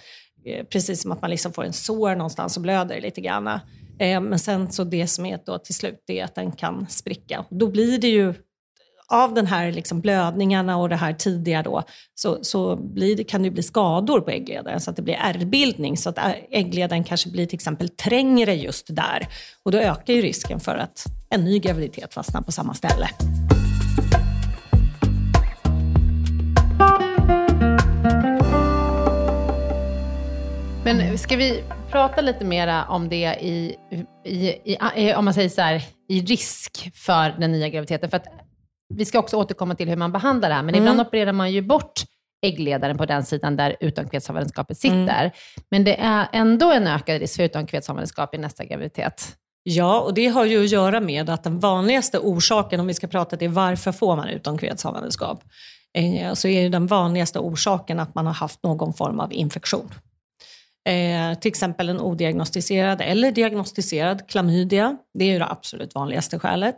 Precis 0.72 1.02
som 1.02 1.12
att 1.12 1.22
man 1.22 1.30
liksom 1.30 1.52
får 1.52 1.64
en 1.64 1.72
sår 1.72 2.14
någonstans 2.16 2.56
och 2.56 2.62
blöder 2.62 3.00
lite 3.00 3.20
grann. 3.20 3.60
Eh, 4.00 4.20
men 4.20 4.38
sen 4.38 4.72
så 4.72 4.84
det 4.84 5.06
som 5.06 5.26
är 5.26 5.40
då 5.46 5.58
till 5.58 5.74
slut 5.74 6.04
är 6.06 6.24
att 6.24 6.34
den 6.34 6.52
kan 6.52 6.86
spricka. 6.88 7.44
Då 7.50 7.68
blir 7.68 7.98
det 7.98 8.08
ju 8.08 8.34
av 9.12 9.34
den 9.34 9.46
här 9.46 9.72
liksom 9.72 10.00
blödningarna 10.00 10.76
och 10.76 10.88
det 10.88 10.96
här 10.96 11.12
tidiga 11.12 11.62
då, 11.62 11.82
så, 12.14 12.38
så 12.44 12.76
blir 12.76 13.16
det, 13.16 13.24
kan 13.24 13.42
det 13.42 13.50
bli 13.50 13.62
skador 13.62 14.20
på 14.20 14.30
äggledaren 14.30 14.80
så 14.80 14.90
att 14.90 14.96
det 14.96 15.02
blir 15.02 15.14
ärrbildning. 15.14 15.96
Så 15.96 16.08
att 16.08 16.18
äggledaren 16.50 17.04
kanske 17.04 17.30
blir 17.30 17.46
till 17.46 17.56
exempel 17.56 17.88
trängre 17.88 18.54
just 18.54 18.86
där. 18.96 19.28
Och 19.62 19.72
då 19.72 19.78
ökar 19.78 20.14
ju 20.14 20.22
risken 20.22 20.60
för 20.60 20.76
att 20.76 21.04
en 21.30 21.44
ny 21.44 21.58
graviditet 21.58 22.14
fastnar 22.14 22.42
på 22.42 22.52
samma 22.52 22.74
ställe. 22.74 23.08
Men 30.94 31.18
ska 31.18 31.36
vi 31.36 31.64
prata 31.90 32.20
lite 32.20 32.44
mera 32.44 32.84
om 32.84 33.08
det 33.08 33.36
i, 33.40 33.76
i, 34.24 34.76
i, 34.96 35.14
om 35.14 35.24
man 35.24 35.34
säger 35.34 35.48
så 35.48 35.60
här, 35.60 35.82
i 36.08 36.20
risk 36.20 36.90
för 36.94 37.34
den 37.38 37.52
nya 37.52 37.68
graviditeten? 37.68 38.10
För 38.10 38.16
att 38.16 38.26
vi 38.94 39.04
ska 39.04 39.18
också 39.18 39.36
återkomma 39.36 39.74
till 39.74 39.88
hur 39.88 39.96
man 39.96 40.12
behandlar 40.12 40.48
det 40.48 40.54
här, 40.54 40.62
men 40.62 40.74
mm. 40.74 40.82
ibland 40.82 41.00
opererar 41.00 41.32
man 41.32 41.52
ju 41.52 41.62
bort 41.62 41.92
äggledaren 42.46 42.98
på 42.98 43.06
den 43.06 43.24
sidan 43.24 43.56
där 43.56 43.76
utomkvedshavandeskapet 43.80 44.78
sitter. 44.78 45.20
Mm. 45.20 45.30
Men 45.70 45.84
det 45.84 46.00
är 46.00 46.28
ändå 46.32 46.72
en 46.72 46.86
ökad 46.86 47.20
risk 47.20 47.36
för 47.36 47.42
utomkvedshavandeskap 47.42 48.34
i 48.34 48.38
nästa 48.38 48.64
graviditet. 48.64 49.36
Ja, 49.62 50.00
och 50.00 50.14
det 50.14 50.26
har 50.26 50.44
ju 50.44 50.64
att 50.64 50.70
göra 50.70 51.00
med 51.00 51.30
att 51.30 51.44
den 51.44 51.58
vanligaste 51.58 52.18
orsaken, 52.18 52.80
om 52.80 52.86
vi 52.86 52.94
ska 52.94 53.06
prata 53.06 53.36
till 53.36 53.50
varför 53.50 53.92
får 53.92 54.16
man 54.16 54.28
utomkvedshavandeskap, 54.28 55.44
eh, 55.94 56.34
så 56.34 56.48
är 56.48 56.70
den 56.70 56.86
vanligaste 56.86 57.38
orsaken 57.38 58.00
att 58.00 58.14
man 58.14 58.26
har 58.26 58.34
haft 58.34 58.62
någon 58.62 58.94
form 58.94 59.20
av 59.20 59.32
infektion. 59.32 59.90
Eh, 60.88 61.38
till 61.38 61.48
exempel 61.48 61.88
en 61.88 62.00
odiagnostiserad 62.00 63.00
eller 63.00 63.32
diagnostiserad 63.32 64.28
klamydia. 64.28 64.96
Det 65.14 65.24
är 65.24 65.32
ju 65.32 65.38
det 65.38 65.46
absolut 65.46 65.94
vanligaste 65.94 66.38
skälet. 66.38 66.76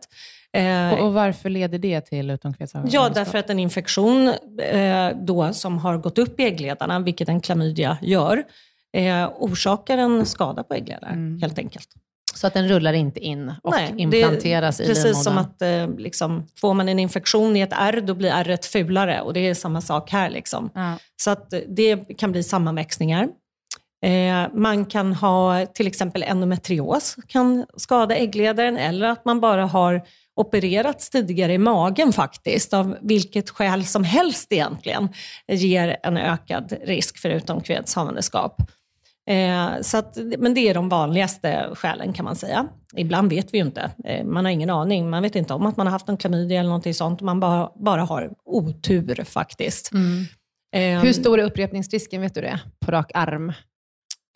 Eh, 0.56 0.92
och, 0.92 1.06
och, 1.06 1.12
varför 1.12 1.48
leder 1.48 1.78
det 1.78 2.00
till 2.00 2.30
utomkvedshavandeskap? 2.30 3.04
Ja, 3.04 3.14
därför 3.14 3.38
att 3.38 3.50
en 3.50 3.58
infektion 3.58 4.28
eh, 4.62 5.10
då, 5.22 5.52
som 5.52 5.78
har 5.78 5.98
gått 5.98 6.18
upp 6.18 6.40
i 6.40 6.44
äggledarna, 6.44 6.98
vilket 6.98 7.28
en 7.28 7.40
klamydia 7.40 7.98
gör, 8.02 8.42
eh, 8.96 9.30
orsakar 9.38 9.98
en 9.98 10.26
skada 10.26 10.62
på 10.62 10.74
äggledaren 10.74 11.14
mm. 11.14 11.40
helt 11.40 11.58
enkelt. 11.58 11.88
Så 12.34 12.46
att 12.46 12.54
den 12.54 12.68
rullar 12.68 12.92
inte 12.92 13.20
in 13.20 13.52
och 13.62 13.70
Nej, 13.70 13.94
implanteras 13.96 14.80
i 14.80 14.82
livmodern? 14.82 15.04
Precis 15.04 15.24
som 15.24 15.38
att 15.38 15.62
eh, 15.62 15.88
liksom, 15.98 16.46
får 16.56 16.74
man 16.74 16.88
en 16.88 16.98
infektion 16.98 17.56
i 17.56 17.60
ett 17.60 17.72
ärr, 17.72 18.00
då 18.00 18.14
blir 18.14 18.30
ärret 18.30 18.66
fulare 18.66 19.20
och 19.20 19.32
det 19.32 19.48
är 19.48 19.54
samma 19.54 19.80
sak 19.80 20.10
här. 20.10 20.30
Liksom. 20.30 20.70
Ja. 20.74 20.98
Så 21.16 21.30
att 21.30 21.54
det 21.68 21.96
kan 21.96 22.32
bli 22.32 22.42
sammanväxningar. 22.42 23.28
Eh, 24.02 24.48
man 24.54 24.84
kan 24.84 25.12
ha 25.12 25.66
till 25.66 25.86
exempel 25.86 26.22
endometrios, 26.22 27.16
kan 27.26 27.66
skada 27.76 28.16
äggledaren, 28.16 28.76
eller 28.76 29.08
att 29.08 29.24
man 29.24 29.40
bara 29.40 29.66
har 29.66 30.02
opererats 30.36 31.10
tidigare 31.10 31.52
i 31.52 31.58
magen 31.58 32.12
faktiskt, 32.12 32.74
av 32.74 32.96
vilket 33.02 33.50
skäl 33.50 33.84
som 33.84 34.04
helst 34.04 34.52
egentligen, 34.52 35.08
ger 35.48 35.96
en 36.02 36.16
ökad 36.16 36.72
risk 36.84 37.18
för 37.18 37.30
utomkvedshavandeskap. 37.30 38.62
Eh, 39.28 39.80
så 39.80 39.98
att, 39.98 40.18
men 40.38 40.54
det 40.54 40.68
är 40.68 40.74
de 40.74 40.88
vanligaste 40.88 41.68
skälen 41.74 42.12
kan 42.12 42.24
man 42.24 42.36
säga. 42.36 42.66
Ibland 42.96 43.30
vet 43.30 43.54
vi 43.54 43.58
ju 43.58 43.64
inte. 43.64 43.90
Eh, 44.04 44.24
man 44.24 44.44
har 44.44 44.52
ingen 44.52 44.70
aning. 44.70 45.10
Man 45.10 45.22
vet 45.22 45.36
inte 45.36 45.54
om 45.54 45.66
att 45.66 45.76
man 45.76 45.86
har 45.86 45.92
haft 45.92 46.08
en 46.08 46.16
klamydia 46.16 46.60
eller 46.60 46.68
någonting 46.68 46.94
sånt. 46.94 47.20
Man 47.20 47.40
bara, 47.40 47.70
bara 47.76 48.02
har 48.02 48.30
otur 48.44 49.24
faktiskt. 49.24 49.92
Mm. 49.92 50.24
Eh, 50.74 51.04
Hur 51.04 51.12
stor 51.12 51.40
är 51.40 51.44
upprepningsrisken, 51.44 52.20
vet 52.20 52.34
du 52.34 52.40
det, 52.40 52.60
på 52.86 52.92
rak 52.92 53.10
arm? 53.14 53.52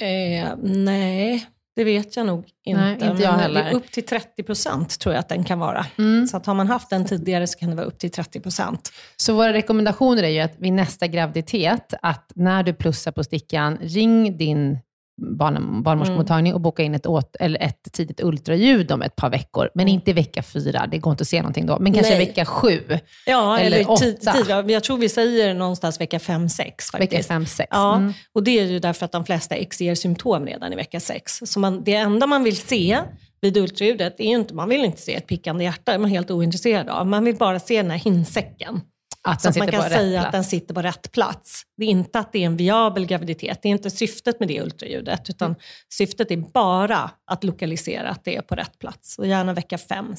Eh, 0.01 0.49
nej, 0.63 1.47
det 1.77 1.85
vet 1.85 2.17
jag 2.17 2.27
nog 2.27 2.45
inte. 2.65 2.81
Nej, 2.81 3.11
inte 3.11 3.23
jag 3.23 3.33
heller. 3.33 3.75
upp 3.75 3.91
till 3.91 4.07
30 4.07 4.43
procent 4.43 4.99
tror 4.99 5.15
jag 5.15 5.21
att 5.21 5.29
den 5.29 5.45
kan 5.45 5.59
vara. 5.59 5.87
Mm. 5.99 6.27
Så 6.27 6.37
att 6.37 6.47
har 6.47 6.55
man 6.55 6.67
haft 6.69 6.91
den 6.91 7.05
tidigare 7.05 7.47
så 7.47 7.59
kan 7.59 7.71
det 7.71 7.77
vara 7.77 7.87
upp 7.87 7.99
till 7.99 8.11
30 8.11 8.41
procent. 8.41 8.93
Så 9.17 9.35
våra 9.35 9.53
rekommendationer 9.53 10.23
är 10.23 10.29
ju 10.29 10.41
att 10.41 10.55
vid 10.59 10.73
nästa 10.73 11.07
graviditet, 11.07 11.95
att 12.03 12.33
när 12.35 12.63
du 12.63 12.73
plussar 12.73 13.13
på 13.13 13.25
stickan, 13.25 13.79
ring 13.81 14.39
din 14.39 14.79
barn, 15.17 15.83
barnmorskemottagning 15.83 16.55
och 16.55 16.61
boka 16.61 16.83
in 16.83 16.95
ett, 16.95 17.07
åt, 17.07 17.37
eller 17.37 17.63
ett 17.63 17.93
tidigt 17.93 18.21
ultraljud 18.21 18.93
om 18.93 19.03
ett 19.03 19.17
par 19.17 19.31
veckor. 19.31 19.71
Men 19.75 19.83
mm. 19.83 19.95
inte 19.95 20.11
i 20.11 20.15
vecka 20.15 20.43
fyra, 20.43 20.87
det 20.91 20.99
går 20.99 21.11
inte 21.11 21.23
att 21.23 21.29
se 21.29 21.43
någonting 21.43 21.67
då. 21.67 21.79
Men 21.79 21.95
kanske 21.95 22.17
Nej. 22.17 22.27
vecka 22.27 22.45
sju 22.45 22.81
ja, 23.27 23.59
eller, 23.59 23.77
eller 23.77 23.91
åtta. 23.91 24.33
Tid, 24.33 24.71
jag 24.71 24.85
tror 24.85 24.99
vi 24.99 25.09
säger 25.09 25.55
någonstans 25.55 26.01
vecka 26.01 26.19
fem, 26.19 26.49
sex. 26.49 26.91
Faktiskt. 26.91 27.13
Vecka 27.13 27.23
fem, 27.23 27.47
sex. 27.47 27.69
Ja, 27.71 27.97
mm. 27.97 28.13
och 28.33 28.43
det 28.43 28.59
är 28.59 28.65
ju 28.65 28.79
därför 28.79 29.05
att 29.05 29.13
de 29.13 29.25
flesta 29.25 29.55
ex 29.55 29.81
ger 29.81 29.95
symptom 29.95 30.47
redan 30.47 30.73
i 30.73 30.77
vecka 30.77 31.01
sex. 31.01 31.41
Så 31.45 31.61
man, 31.61 31.85
det 31.85 31.95
enda 31.95 32.27
man 32.27 32.45
vill 32.45 32.57
se 32.57 32.99
vid 33.41 33.57
ultraljudet, 33.57 34.21
är 34.21 34.25
inte, 34.25 34.55
man 34.55 34.69
vill 34.69 34.85
inte 34.85 35.01
se 35.01 35.15
ett 35.15 35.27
pickande 35.27 35.65
hjärta, 35.65 35.83
det 35.85 35.93
är 35.93 35.99
man 35.99 36.11
helt 36.11 36.31
ointresserad 36.31 36.89
av. 36.89 37.07
Man 37.07 37.25
vill 37.25 37.37
bara 37.37 37.61
se 37.61 37.83
den 37.83 37.91
här 37.91 37.99
hinsäcken. 37.99 38.81
Att 39.27 39.43
så 39.43 39.49
att 39.49 39.57
man 39.57 39.69
kan 39.69 39.83
säga 39.83 40.27
att 40.27 40.33
den 40.33 40.45
sitter 40.45 40.75
på 40.75 40.83
rätt 40.83 41.13
plats. 41.13 41.63
Det 41.77 41.85
är 41.85 41.89
inte 41.89 42.19
att 42.19 42.33
det 42.33 42.39
är 42.39 42.47
en 42.47 42.57
viabel 42.57 43.07
graviditet. 43.07 43.63
Det 43.63 43.69
är 43.69 43.71
inte 43.71 43.91
syftet 43.91 44.41
med 44.41 44.49
det 44.49 44.63
ultraljudet. 44.63 45.31
Utan 45.31 45.47
mm. 45.47 45.61
syftet 45.93 46.31
är 46.31 46.37
bara 46.37 47.11
att 47.27 47.45
lokalisera 47.45 48.09
att 48.09 48.25
det 48.25 48.37
är 48.37 48.43
på 48.43 48.55
rätt 48.55 48.79
plats. 48.79 49.19
Och 49.19 49.27
gärna 49.27 49.53
vecka 49.53 49.77
5-6. 49.77 50.17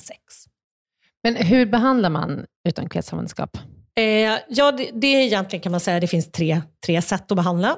Men 1.23 1.35
hur 1.35 1.65
behandlar 1.65 2.09
man 2.09 2.45
utomkvedshavandeskap? 2.67 3.57
Eh, 3.97 4.39
ja, 4.49 4.71
det, 4.71 4.89
det 4.93 5.07
är 5.07 5.21
egentligen 5.21 5.63
kan 5.63 5.71
man 5.71 5.81
säga 5.81 5.99
det 5.99 6.07
finns 6.07 6.31
tre, 6.31 6.61
tre 6.85 7.01
sätt 7.01 7.31
att 7.31 7.35
behandla. 7.35 7.77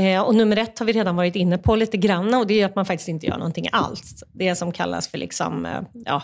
Eh, 0.00 0.22
och 0.22 0.34
nummer 0.34 0.56
ett 0.56 0.78
har 0.78 0.86
vi 0.86 0.92
redan 0.92 1.16
varit 1.16 1.36
inne 1.36 1.58
på 1.58 1.76
lite 1.76 1.96
grann 1.96 2.34
och 2.34 2.46
det 2.46 2.60
är 2.60 2.66
att 2.66 2.74
man 2.74 2.86
faktiskt 2.86 3.08
inte 3.08 3.26
gör 3.26 3.38
någonting 3.38 3.68
alls. 3.72 4.24
Det 4.32 4.54
som 4.54 4.72
kallas 4.72 5.08
för 5.08 5.18
liksom, 5.18 5.66
eh, 5.66 5.82
ja, 5.92 6.22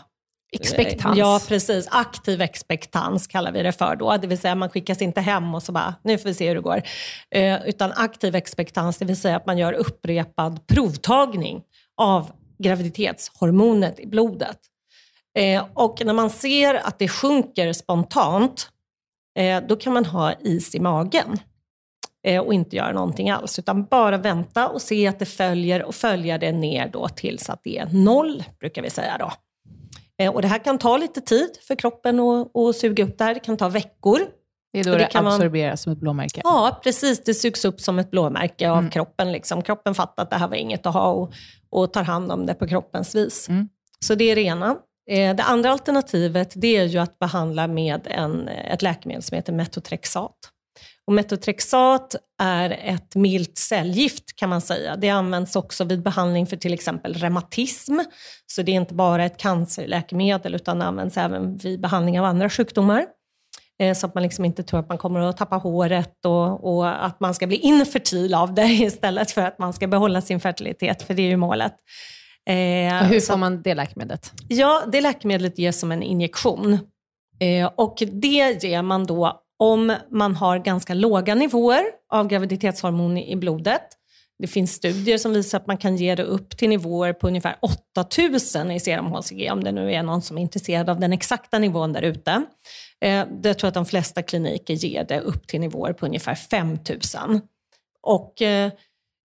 Expektans. 0.61 1.19
Ja, 1.19 1.41
precis. 1.49 1.89
Aktiv 1.91 2.41
expektans 2.41 3.27
kallar 3.27 3.53
vi 3.53 3.63
det 3.63 3.73
för 3.73 3.97
då. 3.97 4.17
Det 4.17 4.27
vill 4.27 4.39
säga 4.39 4.55
man 4.55 4.71
skickas 4.71 5.03
inte 5.03 5.21
hem 5.21 5.55
och 5.55 5.63
så 5.63 5.73
bara, 5.73 5.95
nu 6.03 6.19
får 6.19 6.29
vi 6.29 6.35
se 6.35 6.49
hur 6.49 6.55
det 6.55 6.61
går. 6.61 6.83
Eh, 7.31 7.69
utan 7.69 7.93
aktiv 7.93 8.35
expektans, 8.35 8.99
det 8.99 9.05
vill 9.05 9.21
säga 9.21 9.37
att 9.37 9.47
man 9.47 9.59
gör 9.59 9.73
upprepad 9.73 10.67
provtagning 10.67 11.63
av 11.97 12.31
graviditetshormonet 12.59 14.01
i 14.01 14.07
blodet. 14.07 14.59
Eh, 15.39 15.67
och 15.75 16.03
när 16.05 16.13
man 16.13 16.31
ser 16.31 16.75
att 16.75 16.99
det 16.99 17.09
sjunker 17.09 17.73
spontant, 17.73 18.69
eh, 19.39 19.63
då 19.69 19.77
kan 19.77 19.93
man 19.93 20.05
ha 20.05 20.33
is 20.41 20.75
i 20.75 20.81
magen 20.81 21.39
eh, 22.27 22.41
och 22.41 22.55
inte 22.55 22.77
göra 22.77 22.93
någonting 22.93 23.31
alls, 23.31 23.59
utan 23.59 23.85
bara 23.85 24.19
vänta 24.19 24.69
och 24.69 24.83
se 24.83 25.07
att 25.07 25.19
det 25.19 25.27
följer 25.27 25.83
och 25.83 25.95
följa 25.95 26.39
det 26.39 26.53
ner 26.53 26.89
då 26.89 27.09
tills 27.09 27.51
att 27.51 27.61
det 27.65 27.79
är 27.79 27.87
noll, 27.87 28.45
brukar 28.61 28.83
vi 28.83 28.91
säga 28.91 29.17
då. 29.19 29.33
Eh, 30.23 30.35
och 30.35 30.43
det 30.43 30.49
här 30.49 30.59
kan 30.65 30.79
ta 30.79 30.97
lite 30.97 31.21
tid 31.21 31.51
för 31.69 31.75
kroppen 31.75 32.21
att, 32.21 32.57
att 32.57 32.77
suga 32.77 33.05
upp 33.05 33.19
det 33.19 33.25
här. 33.25 33.35
Det 33.35 33.41
kan 33.41 33.57
ta 33.57 33.69
veckor. 33.69 34.19
Det 34.73 34.81
är 34.81 34.85
då 34.85 34.91
det, 34.91 34.99
det 34.99 35.05
kan 35.07 35.25
man- 35.25 35.33
absorberas 35.33 35.83
som 35.83 35.93
ett 35.93 35.99
blåmärke. 35.99 36.41
Ja, 36.45 36.81
precis. 36.83 37.25
Det 37.25 37.35
sugs 37.35 37.65
upp 37.65 37.81
som 37.81 37.99
ett 37.99 38.11
blåmärke 38.11 38.71
av 38.71 38.91
kroppen. 38.91 39.33
Liksom. 39.33 39.63
Kroppen 39.63 39.95
fattar 39.95 40.23
att 40.23 40.31
det 40.31 40.37
här 40.37 40.49
var 40.49 40.57
inget 40.57 40.87
att 40.87 40.95
ha 40.95 41.11
och, 41.13 41.33
och 41.71 41.93
tar 41.93 42.03
hand 42.03 42.33
om 42.33 42.47
det 42.47 42.55
på 42.55 42.67
kroppens 42.69 43.15
vis. 43.15 43.49
Mm. 43.49 43.69
Så 44.05 44.15
det 44.15 44.25
är 44.31 44.35
det 44.37 44.43
ena. 44.43 44.77
Eh, 45.11 45.37
Det 45.37 45.43
andra 45.43 45.71
alternativet 45.71 46.53
det 46.57 46.77
är 46.77 46.85
ju 46.85 46.99
att 46.99 47.19
behandla 47.19 47.67
med 47.67 48.01
en, 48.11 48.49
ett 48.49 48.83
läkemedel 48.83 49.23
som 49.23 49.35
heter 49.37 49.53
metotrexat. 49.53 50.37
Och 51.07 51.13
metotrexat 51.13 52.15
är 52.43 52.71
ett 52.71 53.15
milt 53.15 53.59
cellgift 53.59 54.37
kan 54.37 54.49
man 54.49 54.61
säga. 54.61 54.97
Det 54.97 55.09
används 55.09 55.57
också 55.57 55.85
vid 55.85 56.03
behandling 56.03 56.47
för 56.47 56.57
till 56.57 56.75
exempel 56.75 57.15
reumatism. 57.15 57.99
Så 58.47 58.63
det 58.63 58.73
är 58.73 58.77
inte 58.77 58.95
bara 58.95 59.25
ett 59.25 59.37
cancerläkemedel 59.39 60.55
utan 60.55 60.83
används 60.83 61.17
även 61.17 61.57
vid 61.57 61.81
behandling 61.81 62.21
av 62.21 62.25
andra 62.27 62.51
sjukdomar. 62.51 63.07
Eh, 63.79 63.95
Så 63.95 64.07
att 64.07 64.15
man 64.15 64.23
liksom 64.23 64.45
inte 64.45 64.63
tror 64.63 64.81
att 64.81 64.89
man 64.89 64.99
kommer 64.99 65.21
att 65.21 65.37
tappa 65.37 65.57
håret 65.57 66.25
och, 66.25 66.77
och 66.77 67.05
att 67.07 67.21
man 67.21 67.35
ska 67.35 67.47
bli 67.47 67.57
infertil 67.57 68.35
av 68.35 68.55
det 68.55 68.63
istället 68.73 69.31
för 69.31 69.43
att 69.43 69.59
man 69.59 69.73
ska 69.73 69.87
behålla 69.87 70.21
sin 70.21 70.41
fertilitet, 70.41 71.03
för 71.03 71.15
det 71.15 71.23
är 71.23 71.29
ju 71.29 71.37
målet. 71.37 71.75
Eh, 72.49 72.99
Och 73.03 73.07
hur 73.07 73.21
så 73.21 73.33
får 73.33 73.39
man 73.39 73.63
det 73.63 73.75
läkemedlet? 73.75 74.33
Ja, 74.49 74.83
det 74.93 75.01
läkemedlet 75.01 75.59
ges 75.59 75.81
som 75.81 75.93
en 75.93 76.03
injektion. 76.03 76.73
Eh, 77.41 77.71
och 77.77 78.03
det 78.13 78.65
ger 78.65 78.83
man 78.83 79.05
då 79.05 79.43
om 79.59 79.97
man 80.11 80.37
har 80.37 80.59
ganska 80.59 80.95
låga 80.95 81.35
nivåer 81.35 81.85
av 82.13 82.29
graviditetshormon 82.29 83.19
i 83.19 83.37
blodet. 83.37 83.83
Det 84.39 84.47
finns 84.47 84.73
studier 84.73 85.19
som 85.19 85.33
visar 85.33 85.59
att 85.59 85.67
man 85.67 85.77
kan 85.79 85.97
ge 85.97 86.15
det 86.15 86.23
upp 86.23 86.57
till 86.57 86.69
nivåer 86.69 87.13
på 87.13 87.29
ungefär 87.29 87.57
8000 87.97 88.71
i 88.71 88.81
serum 88.81 89.07
HCG, 89.07 89.51
om 89.51 89.65
det 89.65 89.73
nu 89.73 89.93
är 89.93 90.03
någon 90.03 90.23
som 90.23 90.39
är 90.39 90.43
intresserad 90.43 90.91
av 90.91 91.01
den 91.01 91.13
exakta 91.13 91.59
nivån 91.59 91.93
där 91.93 92.03
ute. 92.03 92.43
Eh, 93.01 93.27
jag 93.43 93.59
tror 93.59 93.69
att 93.69 93.75
de 93.75 93.87
flesta 93.87 94.23
kliniker 94.23 94.75
ger 94.75 95.05
det 95.05 95.21
upp 95.21 95.47
till 95.47 95.61
nivåer 95.61 95.93
på 95.93 96.07
ungefär 96.07 96.35
5000. 96.35 97.41
Och 98.03 98.43
eh, 98.43 98.73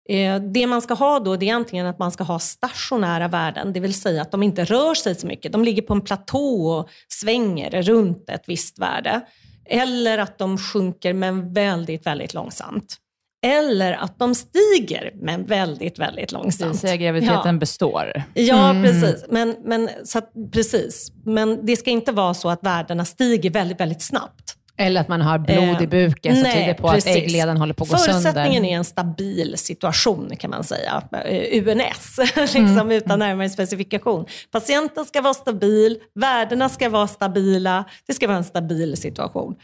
eh, 0.10 0.42
Det 0.42 0.68
man 0.68 0.82
ska 0.82 0.94
ha 0.94 1.20
då 1.20 1.36
det 1.36 1.50
är 1.50 1.54
antingen 1.54 1.86
att 1.86 2.00
man 2.00 2.12
ska 2.12 2.24
ha 2.24 2.40
stationära 2.40 3.28
värden, 3.28 3.74
det 3.74 3.80
vill 3.80 3.94
säga 3.94 4.22
att 4.22 4.32
de 4.32 4.44
inte 4.44 4.64
rör 4.64 4.94
sig 4.94 5.16
så 5.16 5.28
mycket. 5.28 5.52
De 5.52 5.64
ligger 5.64 5.82
på 5.82 5.94
en 5.94 6.02
platå 6.02 6.68
och 6.72 6.90
svänger 7.08 7.82
runt 7.82 8.30
ett 8.30 8.44
visst 8.48 8.80
värde. 8.80 9.22
Eller 9.70 10.18
att 10.18 10.38
de 10.38 10.58
sjunker 10.58 11.14
men 11.14 11.54
väldigt, 11.54 12.06
väldigt 12.08 12.34
långsamt. 12.34 12.98
Eller 13.46 13.94
att 13.94 14.20
de 14.20 14.36
stiger 14.36 15.12
men 15.16 15.46
väldigt, 15.46 16.00
väldigt 16.00 16.30
Det 16.30 16.34
långsamt. 16.36 16.80
säga 16.80 16.96
graviditeten 16.96 17.56
Ja. 17.56 17.60
består. 17.60 18.24
Ja, 18.34 18.70
Mm. 18.70 18.84
precis. 18.84 19.26
Men, 19.30 19.56
men, 19.64 19.90
så 20.04 20.18
att, 20.18 20.32
precis. 20.52 21.12
Men 21.26 21.66
det 21.66 21.78
ska 21.78 21.90
inte 21.92 22.12
vara 22.12 22.34
så 22.34 22.50
att 22.50 22.64
värdena 22.64 23.06
stiger 23.06 23.50
väldigt, 23.50 23.80
väldigt 23.80 24.02
snabbt. 24.02 24.56
Eller 24.78 25.02
att 25.02 25.08
man 25.08 25.22
har 25.22 25.38
blod 25.40 25.58
Eh, 25.58 25.82
i 25.82 25.88
buken 25.88 26.36
som 26.36 26.44
tyder 26.52 26.74
på 26.74 26.90
precis. 26.90 27.12
att 27.12 27.18
äggledan 27.18 27.58
håller 27.58 27.74
på 27.74 27.84
att 27.84 27.90
gå 27.90 27.98
Förutsättningen 27.98 28.54
sönder. 28.54 28.70
är 28.70 28.76
en 28.76 28.84
stabil 28.84 29.58
situation 29.58 30.32
kan 30.40 30.50
man 30.50 30.64
säga. 30.64 31.04
Eh, 31.26 31.68
UNS, 31.68 32.18
liksom, 32.36 32.68
Mm. 32.68 32.92
utan 32.92 33.20
närmare 33.20 33.50
specifikation. 33.50 34.26
Patienten 34.52 35.06
ska 35.06 35.22
vara 35.22 35.34
stabil, 35.34 35.98
värdena 36.16 36.70
ska 36.70 36.90
vara 36.90 37.08
stabila, 37.08 37.84
det 38.08 38.14
ska 38.14 38.28
vara 38.28 38.38
en 38.38 38.44
stabil 38.44 38.98
situation. 38.98 39.56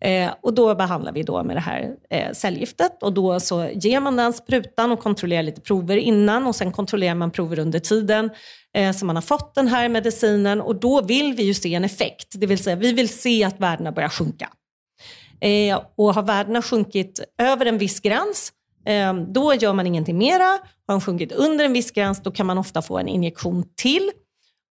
Eh, 0.00 0.30
och 0.42 0.54
då 0.54 0.74
behandlar 0.74 1.12
vi 1.12 1.22
då 1.22 1.42
med 1.44 1.56
det 1.56 1.60
här 1.60 1.90
eh, 2.10 2.32
cellgiftet 2.32 3.02
och 3.02 3.12
då 3.12 3.40
så 3.40 3.68
ger 3.74 4.00
man 4.00 4.16
den 4.16 4.32
sprutan 4.32 4.92
och 4.92 5.00
kontrollerar 5.00 5.42
lite 5.42 5.60
prover 5.60 5.96
innan 5.96 6.46
och 6.46 6.56
sen 6.56 6.72
kontrollerar 6.72 7.14
man 7.14 7.30
prover 7.30 7.58
under 7.58 7.78
tiden 7.78 8.30
eh, 8.76 8.92
som 8.92 9.06
man 9.06 9.16
har 9.16 9.22
fått 9.22 9.54
den 9.54 9.68
här 9.68 9.88
medicinen 9.88 10.60
och 10.60 10.76
då 10.76 11.02
vill 11.02 11.34
vi 11.34 11.42
ju 11.42 11.54
se 11.54 11.74
en 11.74 11.84
effekt. 11.84 12.28
Det 12.34 12.46
vill 12.46 12.58
säga 12.58 12.76
vi 12.76 12.92
vill 12.92 13.08
se 13.08 13.44
att 13.44 13.60
värdena 13.60 13.92
börjar 13.92 14.08
sjunka. 14.08 14.48
Eh, 15.40 15.80
och 15.96 16.14
har 16.14 16.22
värdena 16.22 16.62
sjunkit 16.62 17.20
över 17.38 17.66
en 17.66 17.78
viss 17.78 18.00
gräns, 18.00 18.52
eh, 18.86 19.14
då 19.14 19.54
gör 19.54 19.72
man 19.72 19.86
ingenting 19.86 20.18
mera. 20.18 20.58
Har 20.86 20.94
de 20.94 21.00
sjunkit 21.00 21.32
under 21.32 21.64
en 21.64 21.72
viss 21.72 21.90
gräns, 21.90 22.22
då 22.22 22.30
kan 22.30 22.46
man 22.46 22.58
ofta 22.58 22.82
få 22.82 22.98
en 22.98 23.08
injektion 23.08 23.64
till. 23.76 24.10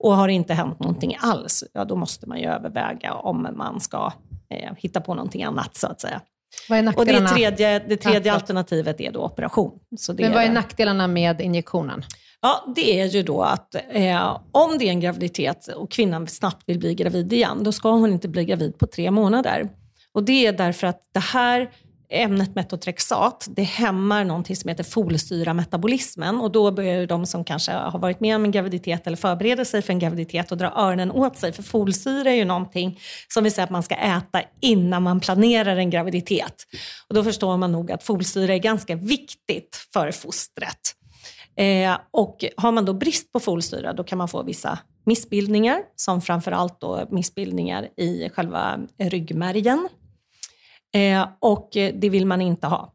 Och 0.04 0.16
har 0.16 0.28
det 0.28 0.34
inte 0.34 0.54
hänt 0.54 0.80
någonting 0.80 1.18
alls, 1.20 1.64
ja, 1.74 1.86
då 1.86 1.96
måste 1.96 2.30
man 2.30 2.40
ju 2.40 2.46
överväga 2.46 3.14
om 3.14 3.48
man 3.56 3.80
ska 3.80 4.12
eh, 4.50 4.74
hitta 4.78 5.02
på 5.02 5.14
någonting 5.14 5.44
annat 5.44 5.78
så 5.78 5.88
att 5.88 6.02
säga. 6.02 6.22
Vad 6.70 6.80
är 6.80 6.98
Och 6.98 7.06
det 7.06 7.28
tredje, 7.28 7.80
det 7.80 7.98
tredje 7.98 8.34
alternativet 8.34 9.02
är 9.02 9.12
då 9.12 9.26
operation. 9.26 9.80
Så 9.98 10.14
men 10.14 10.34
vad 10.34 10.44
är 10.44 10.52
nackdelarna 10.52 11.08
med 11.08 11.42
injektionen? 11.42 12.04
Ja, 12.46 12.74
det 12.76 13.00
är 13.00 13.06
ju 13.06 13.24
då 13.24 13.42
att 13.42 13.76
eh, 13.90 14.38
om 14.52 14.78
det 14.78 14.86
är 14.86 14.90
en 14.90 15.00
graviditet 15.00 15.68
och 15.68 15.92
kvinnan 15.92 16.28
snabbt 16.28 16.64
vill 16.70 16.80
bli 16.80 16.96
gravid 16.96 17.34
igen, 17.34 17.64
då 17.64 17.72
ska 17.72 17.92
hon 17.92 18.14
inte 18.14 18.28
bli 18.28 18.46
gravid 18.46 18.78
på 18.78 18.88
tre 18.88 19.12
månader. 19.12 19.70
Och 20.14 20.24
det 20.24 20.46
är 20.46 20.54
därför 20.54 20.88
att 20.88 21.00
det 21.14 21.20
här 21.20 21.70
ämnet 22.10 22.56
metotrexat, 22.56 23.48
det 23.50 23.64
hämmar 23.64 24.24
någonting 24.24 24.56
som 24.56 24.70
heter 24.70 24.84
folsyrametabolismen 24.84 26.42
och 26.42 26.52
då 26.52 26.72
börjar 26.72 27.00
ju 27.00 27.06
de 27.06 27.26
som 27.26 27.44
kanske 27.44 27.72
har 27.72 28.00
varit 28.00 28.20
med 28.20 28.36
om 28.36 28.46
en 28.46 28.52
graviditet 28.52 29.08
eller 29.08 29.18
förbereder 29.18 29.64
sig 29.64 29.82
för 29.82 29.94
en 29.94 30.00
graviditet 30.00 30.52
och 30.52 30.58
dra 30.58 30.72
öronen 30.76 31.12
åt 31.12 31.38
sig. 31.38 31.52
För 31.52 31.64
folsyra 31.64 32.32
är 32.32 32.36
ju 32.36 32.46
någonting 32.46 33.00
som 33.28 33.44
vi 33.44 33.52
säger 33.52 33.64
att 33.64 33.70
man 33.70 33.84
ska 33.84 33.96
äta 33.96 34.42
innan 34.62 35.04
man 35.04 35.20
planerar 35.20 35.78
en 35.78 35.90
graviditet. 35.90 36.56
Och 37.08 37.16
då 37.16 37.24
förstår 37.24 37.58
man 37.58 37.72
nog 37.72 37.92
att 37.92 38.04
folsyra 38.04 38.54
är 38.54 38.60
ganska 38.60 38.96
viktigt 38.96 39.88
för 39.94 40.12
fostret. 40.12 40.96
Eh, 41.56 41.98
och 42.12 42.46
har 42.58 42.72
man 42.72 42.86
då 42.86 42.94
brist 42.94 43.32
på 43.32 43.40
folsyra 43.40 43.94
då 43.94 44.04
kan 44.04 44.18
man 44.18 44.28
få 44.28 44.44
vissa 44.44 44.80
missbildningar, 45.06 45.82
som 45.96 46.22
framförallt 46.22 46.82
då 46.82 47.08
missbildningar 47.12 47.90
i 47.98 48.30
själva 48.30 48.80
ryggmärgen. 48.98 49.90
Eh, 50.96 51.28
och 51.40 51.70
det 51.74 52.10
vill 52.10 52.26
man 52.26 52.42
inte 52.42 52.68
ha. 52.68 52.94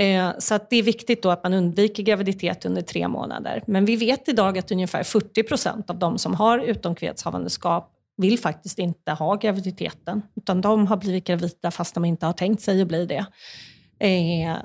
Eh, 0.00 0.30
så 0.38 0.54
att 0.54 0.70
det 0.70 0.76
är 0.76 0.82
viktigt 0.82 1.22
då 1.22 1.30
att 1.30 1.42
man 1.42 1.54
undviker 1.54 2.02
graviditet 2.02 2.64
under 2.64 2.82
tre 2.82 3.08
månader. 3.08 3.62
Men 3.66 3.84
vi 3.84 3.96
vet 3.96 4.28
idag 4.28 4.58
att 4.58 4.72
ungefär 4.72 5.02
40 5.02 5.42
procent 5.42 5.90
av 5.90 5.98
de 5.98 6.18
som 6.18 6.34
har 6.34 6.58
utomkvedshavandeskap 6.58 7.92
vill 8.16 8.38
faktiskt 8.38 8.78
inte 8.78 9.12
ha 9.12 9.34
graviditeten. 9.34 10.22
Utan 10.36 10.60
de 10.60 10.86
har 10.86 10.96
blivit 10.96 11.24
gravida 11.24 11.70
fast 11.70 11.94
de 11.94 12.04
inte 12.04 12.26
har 12.26 12.32
tänkt 12.32 12.62
sig 12.62 12.82
att 12.82 12.88
bli 12.88 13.06
det. 13.06 13.26
Eh, 13.98 14.56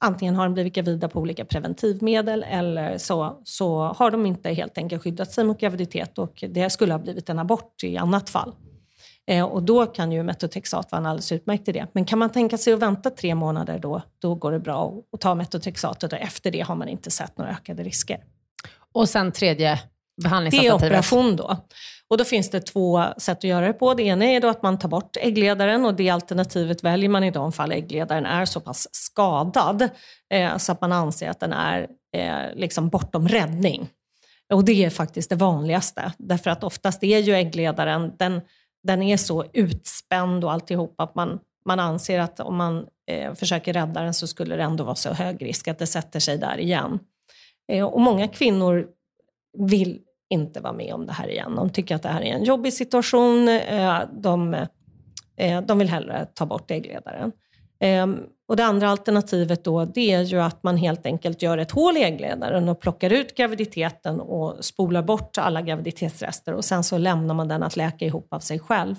antingen 0.00 0.36
har 0.36 0.44
de 0.44 0.54
blivit 0.54 0.74
gravida 0.74 1.08
på 1.08 1.20
olika 1.20 1.44
preventivmedel 1.44 2.42
eller 2.48 2.98
så, 2.98 3.40
så 3.44 3.84
har 3.84 4.10
de 4.10 4.26
inte 4.26 4.50
helt 4.52 4.78
enkelt 4.78 5.02
skyddat 5.02 5.32
sig 5.32 5.44
mot 5.44 5.60
graviditet 5.60 6.18
och 6.18 6.44
det 6.48 6.70
skulle 6.70 6.92
ha 6.94 6.98
blivit 6.98 7.28
en 7.28 7.38
abort 7.38 7.82
i 7.84 7.96
annat 7.96 8.30
fall. 8.30 8.54
Eh, 9.26 9.44
och 9.44 9.62
då 9.62 9.86
kan 9.86 10.12
ju 10.12 10.22
metotrexat 10.22 10.92
vara 10.92 11.00
en 11.00 11.06
alldeles 11.06 11.32
utmärkt 11.32 11.68
idé. 11.68 11.86
Men 11.92 12.04
kan 12.04 12.18
man 12.18 12.30
tänka 12.30 12.58
sig 12.58 12.72
att 12.72 12.78
vänta 12.78 13.10
tre 13.10 13.34
månader 13.34 13.78
då, 13.78 14.02
då 14.18 14.34
går 14.34 14.52
det 14.52 14.60
bra 14.60 14.88
att- 14.88 15.14
att 15.14 15.20
ta 15.20 15.34
metotrexatet 15.34 16.12
och 16.12 16.18
efter 16.18 16.50
det 16.50 16.60
har 16.60 16.74
man 16.74 16.88
inte 16.88 17.10
sett 17.10 17.38
några 17.38 17.50
ökade 17.50 17.82
risker. 17.82 18.24
Och 18.92 19.08
sen 19.08 19.32
tredje 19.32 19.80
det 20.50 20.66
är 20.66 20.74
operation 20.74 21.36
då. 21.36 21.56
Och 22.08 22.18
då 22.18 22.24
finns 22.24 22.50
det 22.50 22.60
två 22.60 23.04
sätt 23.18 23.38
att 23.38 23.44
göra 23.44 23.66
det 23.66 23.72
på. 23.72 23.94
Det 23.94 24.02
ena 24.02 24.24
är 24.24 24.40
då 24.40 24.48
att 24.48 24.62
man 24.62 24.78
tar 24.78 24.88
bort 24.88 25.16
äggledaren 25.16 25.84
och 25.84 25.94
det 25.94 26.10
alternativet 26.10 26.84
väljer 26.84 27.08
man 27.08 27.24
i 27.24 27.30
de 27.30 27.52
fall 27.52 27.72
äggledaren 27.72 28.26
är 28.26 28.44
så 28.44 28.60
pass 28.60 28.88
skadad 28.92 29.88
eh, 30.34 30.56
så 30.56 30.72
att 30.72 30.80
man 30.80 30.92
anser 30.92 31.30
att 31.30 31.40
den 31.40 31.52
är 31.52 31.88
eh, 32.16 32.54
liksom 32.54 32.88
bortom 32.88 33.28
räddning. 33.28 33.88
Och 34.52 34.64
det 34.64 34.84
är 34.84 34.90
faktiskt 34.90 35.30
det 35.30 35.36
vanligaste. 35.36 36.12
Därför 36.18 36.50
att 36.50 36.64
oftast 36.64 37.02
är 37.02 37.18
ju 37.18 37.34
äggledaren, 37.34 38.12
den, 38.18 38.40
den 38.82 39.02
är 39.02 39.16
så 39.16 39.44
utspänd 39.52 40.44
och 40.44 40.52
alltihop 40.52 41.00
att 41.00 41.14
man, 41.14 41.38
man 41.64 41.80
anser 41.80 42.18
att 42.18 42.40
om 42.40 42.56
man 42.56 42.86
eh, 43.10 43.34
försöker 43.34 43.72
rädda 43.72 44.02
den 44.02 44.14
så 44.14 44.26
skulle 44.26 44.56
det 44.56 44.62
ändå 44.62 44.84
vara 44.84 44.94
så 44.94 45.12
hög 45.12 45.44
risk 45.44 45.68
att 45.68 45.78
det 45.78 45.86
sätter 45.86 46.20
sig 46.20 46.38
där 46.38 46.58
igen. 46.58 46.98
Eh, 47.72 47.84
och 47.84 48.00
många 48.00 48.28
kvinnor 48.28 48.86
vill 49.58 50.00
inte 50.30 50.60
vara 50.60 50.72
med 50.72 50.94
om 50.94 51.06
det 51.06 51.12
här 51.12 51.28
igen. 51.28 51.54
De 51.56 51.70
tycker 51.70 51.94
att 51.94 52.02
det 52.02 52.08
här 52.08 52.22
är 52.22 52.34
en 52.34 52.44
jobbig 52.44 52.72
situation. 52.72 53.48
Eh, 53.48 54.00
de, 54.12 54.54
eh, 55.36 55.60
de 55.60 55.78
vill 55.78 55.88
hellre 55.88 56.26
ta 56.34 56.46
bort 56.46 56.70
äggledaren. 56.70 57.32
Ehm, 57.80 58.18
och 58.48 58.56
det 58.56 58.64
andra 58.64 58.88
alternativet 58.88 59.64
då, 59.64 59.84
det 59.84 60.12
är 60.12 60.22
ju 60.22 60.40
att 60.40 60.62
man 60.62 60.76
helt 60.76 61.06
enkelt 61.06 61.42
gör 61.42 61.58
ett 61.58 61.70
hål 61.70 61.96
i 61.96 62.02
äggledaren 62.02 62.68
och 62.68 62.80
plockar 62.80 63.12
ut 63.12 63.34
graviditeten 63.36 64.20
och 64.20 64.64
spolar 64.64 65.02
bort 65.02 65.38
alla 65.38 65.62
graviditetsrester 65.62 66.54
och 66.54 66.64
sen 66.64 66.84
så 66.84 66.98
lämnar 66.98 67.34
man 67.34 67.48
den 67.48 67.62
att 67.62 67.76
läka 67.76 68.04
ihop 68.04 68.28
av 68.30 68.38
sig 68.38 68.58
själv. 68.58 68.96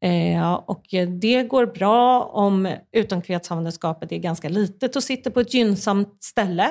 Eh, 0.00 0.52
och 0.52 0.84
det 1.20 1.42
går 1.42 1.66
bra 1.66 2.22
om 2.22 2.68
utomkvedshavandeskapet 2.92 4.12
är 4.12 4.18
ganska 4.18 4.48
litet 4.48 4.96
och 4.96 5.02
sitter 5.02 5.30
på 5.30 5.40
ett 5.40 5.54
gynnsamt 5.54 6.24
ställe. 6.24 6.70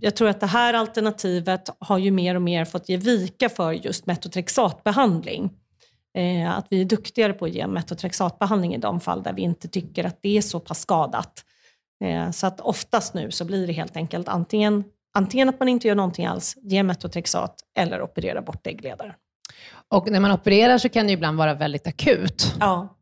Jag 0.00 0.16
tror 0.16 0.28
att 0.28 0.40
det 0.40 0.46
här 0.46 0.74
alternativet 0.74 1.68
har 1.78 1.98
ju 1.98 2.10
mer 2.10 2.34
och 2.34 2.42
mer 2.42 2.64
fått 2.64 2.88
ge 2.88 2.96
vika 2.96 3.48
för 3.48 3.72
just 3.72 4.06
metotrexatbehandling. 4.06 5.50
Eh, 6.14 6.58
att 6.58 6.66
vi 6.70 6.80
är 6.80 6.84
duktigare 6.84 7.32
på 7.32 7.44
att 7.44 7.50
ge 7.50 7.66
metotrexatbehandling 7.66 8.74
i 8.74 8.78
de 8.78 9.00
fall 9.00 9.22
där 9.22 9.32
vi 9.32 9.42
inte 9.42 9.68
tycker 9.68 10.04
att 10.04 10.18
det 10.22 10.36
är 10.36 10.42
så 10.42 10.60
pass 10.60 10.80
skadat. 10.80 11.44
Eh, 12.04 12.30
så 12.30 12.46
att 12.46 12.60
oftast 12.60 13.14
nu 13.14 13.30
så 13.30 13.44
blir 13.44 13.66
det 13.66 13.72
helt 13.72 13.96
enkelt 13.96 14.28
antingen, 14.28 14.84
antingen 15.14 15.48
att 15.48 15.60
man 15.60 15.68
inte 15.68 15.88
gör 15.88 15.94
någonting 15.94 16.26
alls, 16.26 16.54
ge 16.62 16.82
metotrexat 16.82 17.54
eller 17.78 18.02
operera 18.02 18.42
bort 18.42 18.66
äggledaren. 18.66 19.12
Och 19.88 20.10
när 20.10 20.20
man 20.20 20.32
opererar 20.32 20.78
så 20.78 20.88
kan 20.88 21.06
det 21.06 21.12
ibland 21.12 21.38
vara 21.38 21.54
väldigt 21.54 21.86
akut. 21.86 22.54
Ja. 22.60 22.94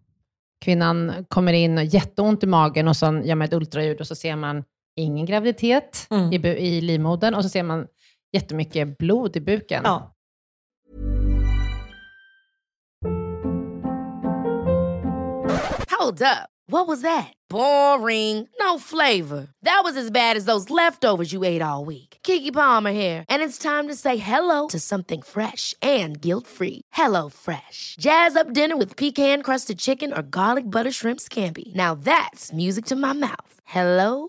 Kvinnan 0.65 1.27
kommer 1.29 1.53
in 1.53 1.79
och 1.79 1.85
jätteont 1.85 2.43
i 2.43 2.47
magen 2.47 2.89
och 2.89 2.97
så 2.97 3.07
gör 3.07 3.35
man 3.35 3.45
ett 3.45 3.55
ultraljud 3.55 4.01
och 4.01 4.07
så 4.07 4.15
ser 4.15 4.37
man 4.37 4.65
ingen 4.97 5.27
graviditet 5.27 6.07
Mm. 6.11 6.33
i, 6.33 6.37
i 6.49 6.81
livmodern 6.81 7.35
och 7.35 7.43
så 7.43 7.49
ser 7.49 7.63
man 7.63 7.87
jättemycket 8.33 8.99
blod 8.99 9.37
i 9.37 9.41
buken. 9.41 9.83
ja. 9.85 10.13
Hold 15.91 16.23
up. 16.23 16.49
What 16.69 16.89
was 16.89 17.03
that? 17.03 17.33
Boring. 17.49 18.49
No 18.61 18.79
flavor. 18.79 19.47
That 19.63 19.81
was 19.85 19.97
as 19.97 20.11
bad 20.11 20.37
as 20.37 20.45
those 20.47 20.69
leftovers 20.69 21.33
you 21.33 21.45
ate 21.45 21.63
all 21.63 21.85
week. 21.85 22.19
Kiki 22.23 22.51
Palmer 22.51 22.93
here, 22.93 23.25
and 23.29 23.41
it's 23.43 23.57
time 23.59 23.87
to 23.89 23.95
say 23.95 24.17
hello 24.17 24.67
to 24.69 24.81
something 24.81 25.23
fresh 25.23 25.75
and 25.81 26.21
guilt-free. 26.21 26.81
Hello 26.93 27.29
Fresh. 27.29 27.97
Jazz 28.01 28.37
up 28.37 28.53
dinner 28.53 28.77
with 28.77 28.97
pecan-crusted 28.97 29.79
chicken 29.79 30.13
or 30.13 30.23
garlic 30.23 30.65
butter 30.71 30.93
shrimp 30.93 31.21
scampi. 31.21 31.75
Now 31.75 31.95
that's 31.95 32.53
music 32.53 32.85
to 32.87 32.97
my 32.97 33.13
mouth. 33.13 33.61
Hello 33.65 34.29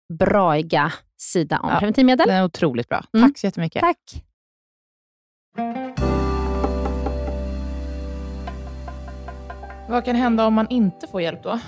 braiga 0.11 0.93
sida 1.17 1.59
om 1.59 1.69
Ja. 1.69 1.79
preventivmedel. 1.79 2.27
Den 2.27 2.35
är 2.35 2.43
otroligt 2.43 2.89
bra. 2.89 3.03
Mm. 3.13 3.29
Tack 3.29 3.37
så 3.37 3.47
jättemycket. 3.47 3.81
Tack. 3.81 4.23
Vad 9.89 10.05
kan 10.05 10.15
hända 10.15 10.45
om 10.45 10.53
man 10.53 10.67
inte 10.69 11.07
får 11.07 11.21
hjälp 11.21 11.43
då? 11.43 11.59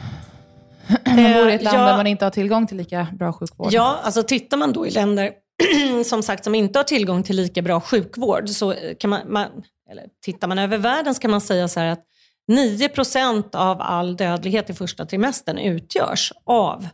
Man 1.05 1.15
bor 1.15 1.49
i 1.49 1.53
ett 1.53 1.63
land 1.63 1.77
ja. 1.77 1.85
där 1.85 1.97
man 1.97 2.07
inte 2.07 2.25
har 2.25 2.29
tillgång 2.29 2.67
till 2.67 2.77
lika 2.77 3.07
bra 3.13 3.33
sjukvård. 3.33 3.67
Ja, 3.71 3.99
alltså 4.03 4.23
tittar 4.23 4.57
man 4.57 4.73
då 4.73 4.87
i 4.87 4.91
länder 4.91 5.31
som 6.05 6.23
sagt 6.23 6.43
som 6.43 6.55
inte 6.55 6.79
har 6.79 6.83
tillgång 6.83 7.23
till 7.23 7.35
lika 7.35 7.61
bra 7.61 7.81
sjukvård, 7.81 8.49
så 8.49 8.75
kan 8.99 9.09
man, 9.09 9.21
man 9.27 9.47
eller 9.91 10.03
tittar 10.21 10.47
man 10.47 10.59
över 10.59 10.77
världen 10.77 11.15
så 11.15 11.21
kan 11.21 11.31
man 11.31 11.41
säga 11.41 11.67
så 11.67 11.79
här 11.79 11.87
att 11.87 12.03
9% 12.51 13.55
av 13.55 13.81
all 13.81 14.15
dödlighet 14.15 14.69
i 14.69 14.73
första 14.73 15.05
trimestern 15.05 15.57
utgörs 15.57 16.31
av 16.45 16.87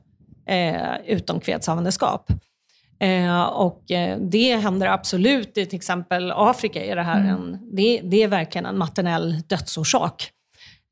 eh, 0.50 0.96
utomkvedshavandeskap. 1.06 2.32
Eh, 3.00 3.44
och 3.44 3.92
eh, 3.92 4.18
det 4.20 4.56
händer 4.56 4.88
absolut 4.88 5.58
i 5.58 5.66
till 5.66 5.78
exempel 5.78 6.32
Afrika. 6.32 6.86
Är 6.86 6.96
det, 6.96 7.04
här 7.04 7.20
en, 7.20 7.60
det, 7.76 8.02
det 8.04 8.24
är 8.24 8.28
verkligen 8.28 8.66
en 8.66 8.78
maternell 8.78 9.42
dödsorsak. 9.48 10.32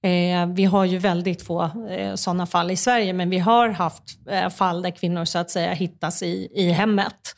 Eh, 0.03 0.47
vi 0.47 0.65
har 0.65 0.85
ju 0.85 0.97
väldigt 0.97 1.41
få 1.41 1.63
eh, 1.89 2.15
sådana 2.15 2.45
fall 2.45 2.71
i 2.71 2.75
Sverige, 2.75 3.13
men 3.13 3.29
vi 3.29 3.39
har 3.39 3.69
haft 3.69 4.03
eh, 4.29 4.49
fall 4.49 4.81
där 4.81 4.91
kvinnor 4.91 5.25
så 5.25 5.39
att 5.39 5.49
säga 5.49 5.73
hittas 5.73 6.23
i, 6.23 6.49
i 6.55 6.71
hemmet. 6.71 7.35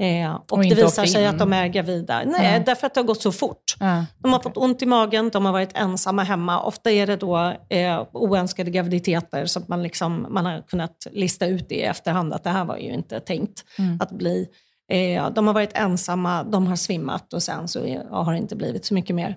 Eh, 0.00 0.34
och, 0.34 0.52
Och 0.52 0.62
det 0.62 0.74
visar 0.74 1.04
sig 1.06 1.22
in. 1.22 1.28
att 1.28 1.38
de 1.38 1.52
är 1.52 1.66
gravida. 1.66 2.22
Nej, 2.26 2.52
Ja. 2.54 2.62
därför 2.66 2.86
att 2.86 2.94
det 2.94 3.00
har 3.00 3.06
gått 3.06 3.22
så 3.22 3.32
fort. 3.32 3.76
Ja. 3.80 4.04
De 4.18 4.32
har 4.32 4.40
fått 4.40 4.56
ont 4.56 4.82
i 4.82 4.86
magen, 4.86 5.30
de 5.30 5.44
har 5.44 5.52
varit 5.52 5.70
ensamma 5.78 6.22
hemma. 6.22 6.62
Ofta 6.62 6.90
är 6.90 7.06
det 7.06 7.16
då 7.16 7.54
eh, 7.68 8.06
oönskade 8.12 8.70
graviditeter 8.70 9.46
som 9.46 9.64
man, 9.68 9.82
liksom, 9.82 10.26
man 10.30 10.46
har 10.46 10.62
kunnat 10.62 11.06
lista 11.10 11.46
ut 11.46 11.72
i 11.72 11.80
efterhand 11.82 12.32
att 12.32 12.44
det 12.44 12.50
här 12.50 12.64
var 12.64 12.76
ju 12.76 12.92
inte 12.92 13.20
tänkt 13.20 13.64
Mm. 13.78 13.98
att 14.00 14.10
bli. 14.10 14.48
Eh, 14.92 15.30
de 15.30 15.46
har 15.46 15.54
varit 15.54 15.70
ensamma, 15.78 16.42
de 16.44 16.66
har 16.66 16.76
svimmat 16.76 17.32
och 17.32 17.42
sen 17.42 17.68
så 17.68 17.80
har 18.10 18.32
det 18.32 18.38
inte 18.38 18.56
blivit 18.56 18.84
så 18.84 18.94
mycket 18.94 19.16
mer. 19.16 19.36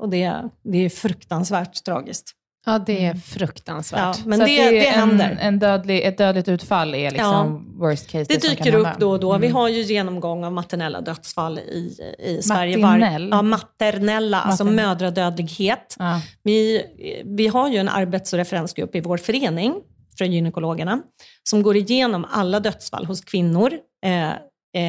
Och 0.00 0.08
det, 0.08 0.42
det 0.64 0.78
är 0.78 0.88
fruktansvärt 0.90 1.84
tragiskt. 1.84 2.32
Ja, 2.66 2.78
det 2.78 3.04
är 3.04 3.14
fruktansvärt. 3.14 4.00
Ja, 4.00 4.14
men 4.26 4.38
Så 4.38 4.44
det, 4.44 4.70
det, 4.70 4.86
är 4.88 4.92
en, 4.92 5.08
händer. 5.08 5.38
En 5.40 5.58
dödlig, 5.58 6.02
ett 6.04 6.18
dödligt 6.18 6.48
utfall 6.48 6.94
är 6.94 7.10
liksom 7.10 7.74
worst 7.78 8.08
case. 8.08 8.24
Det 8.28 8.42
dyker 8.48 8.74
upp 8.74 8.88
då 8.98 9.10
och 9.10 9.20
då. 9.20 9.38
Vi 9.38 9.46
Mm. 9.46 9.56
har 9.56 9.68
ju 9.68 9.82
genomgång 9.82 10.44
av 10.44 10.52
maternella 10.52 11.00
dödsfall 11.00 11.58
i, 11.58 11.96
i 12.18 12.42
Sverige. 12.42 12.78
Maternell? 12.78 13.28
ja, 13.30 13.42
maternella, 13.42 14.40
alltså 14.40 14.64
Maternell. 14.64 14.86
mödradödlighet. 14.88 15.96
Ja. 15.98 16.20
Vi, 16.42 16.82
vi 17.24 17.46
har 17.46 17.68
ju 17.68 17.76
en 17.78 17.88
arbets 17.88 18.32
och 18.32 18.36
referensgrupp 18.36 18.94
i 18.94 19.00
vår 19.00 19.16
förening 19.16 19.74
från 20.18 20.32
gynekologerna 20.32 21.00
som 21.42 21.62
går 21.62 21.76
igenom 21.76 22.26
alla 22.30 22.60
dödsfall 22.60 23.04
hos 23.06 23.20
kvinnor 23.20 23.72
eh, 24.04 24.30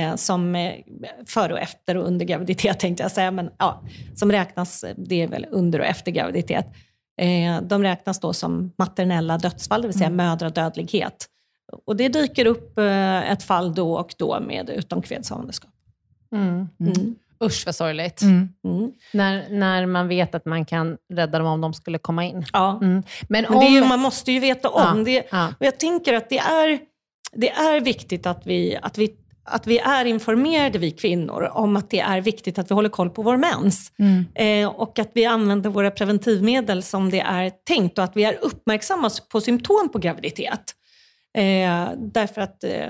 eh, 0.09 0.15
som 0.15 0.55
eh, 0.55 0.71
före 1.27 1.53
och 1.53 1.59
efter 1.59 1.97
och 1.97 2.07
under 2.07 2.25
graviditet 2.25 2.79
tänkte 2.79 3.03
jag 3.03 3.11
säga, 3.11 3.31
men 3.31 3.49
ja, 3.59 3.83
som 4.15 4.31
räknas, 4.31 4.85
det 4.97 5.21
är 5.21 5.27
väl 5.27 5.45
under 5.51 5.79
och 5.79 5.85
efter 5.85 6.11
graviditet. 6.11 6.65
Eh, 7.21 7.61
de 7.61 7.83
räknas 7.83 8.19
då 8.19 8.33
som 8.33 8.71
maternella 8.77 9.37
dödsfall, 9.37 9.81
det 9.81 9.87
vill 9.87 9.97
säga 9.97 10.09
mödradödlighet. 10.09 11.29
Och 11.85 11.95
det 11.95 12.09
dyker 12.09 12.45
upp 12.45 12.77
eh, 12.77 13.31
ett 13.31 13.43
fall 13.43 13.75
då 13.75 13.93
och 13.93 14.15
då 14.17 14.39
med 14.39 14.69
utomkvedshavandeskap. 14.69 15.71
Mm. 16.35 16.69
Mm. 16.79 17.15
Usch 17.43 17.65
vad 17.65 17.75
sorgligt. 17.75 18.21
Mm. 18.21 18.49
Mm. 18.65 18.91
När, 19.13 19.49
när 19.49 19.85
man 19.85 20.07
vet 20.07 20.35
att 20.35 20.45
man 20.45 20.65
kan 20.65 20.97
rädda 21.13 21.37
dem 21.39 21.47
om 21.47 21.61
de 21.61 21.73
skulle 21.73 21.97
komma 21.97 22.25
in. 22.25 22.45
Ja. 22.53 22.79
Mm. 22.81 22.93
Men 22.93 23.03
Men 23.27 23.45
om... 23.45 23.59
det 23.59 23.65
är 23.65 23.71
ju, 23.71 23.85
man 23.85 23.99
måste 23.99 24.31
ju 24.31 24.39
veta 24.39 24.69
om. 24.69 24.97
Ja, 24.97 25.03
Det, 25.03 25.27
ja. 25.31 25.47
och 25.59 25.65
jag 25.65 25.79
tänker 25.79 26.13
att 26.13 26.29
det 26.29 26.39
är, 26.39 26.79
det 27.31 27.51
är 27.51 27.81
viktigt 27.81 28.25
att 28.25 28.47
vi, 28.47 28.77
att, 28.81 28.97
vi, 28.97 29.15
att 29.45 29.67
vi 29.67 29.77
är 29.79 30.05
informerade, 30.05 30.79
vi 30.79 30.91
kvinnor, 30.91 31.49
om 31.53 31.75
att 31.75 31.89
det 31.89 31.99
är 31.99 32.21
viktigt 32.21 32.59
att 32.59 32.71
vi 32.71 32.75
håller 32.75 32.89
koll 32.89 33.09
på 33.09 33.21
vår 33.21 33.37
mens. 33.37 33.91
Mm. 33.99 34.25
Eh, 34.35 34.69
och 34.75 34.99
att 34.99 35.11
vi 35.13 35.25
använder 35.25 35.69
våra 35.69 35.91
preventivmedel 35.91 36.83
som 36.83 37.09
det 37.09 37.19
är 37.19 37.51
tänkt 37.67 37.97
och 37.97 38.03
att 38.03 38.17
vi 38.17 38.23
är 38.23 38.37
uppmärksamma 38.41 39.09
på 39.31 39.41
symptom 39.41 39.89
på 39.93 39.99
graviditet. 39.99 40.75
Eh, 41.37 41.89
därför 41.97 42.41
att, 42.41 42.63
eh, 42.63 42.89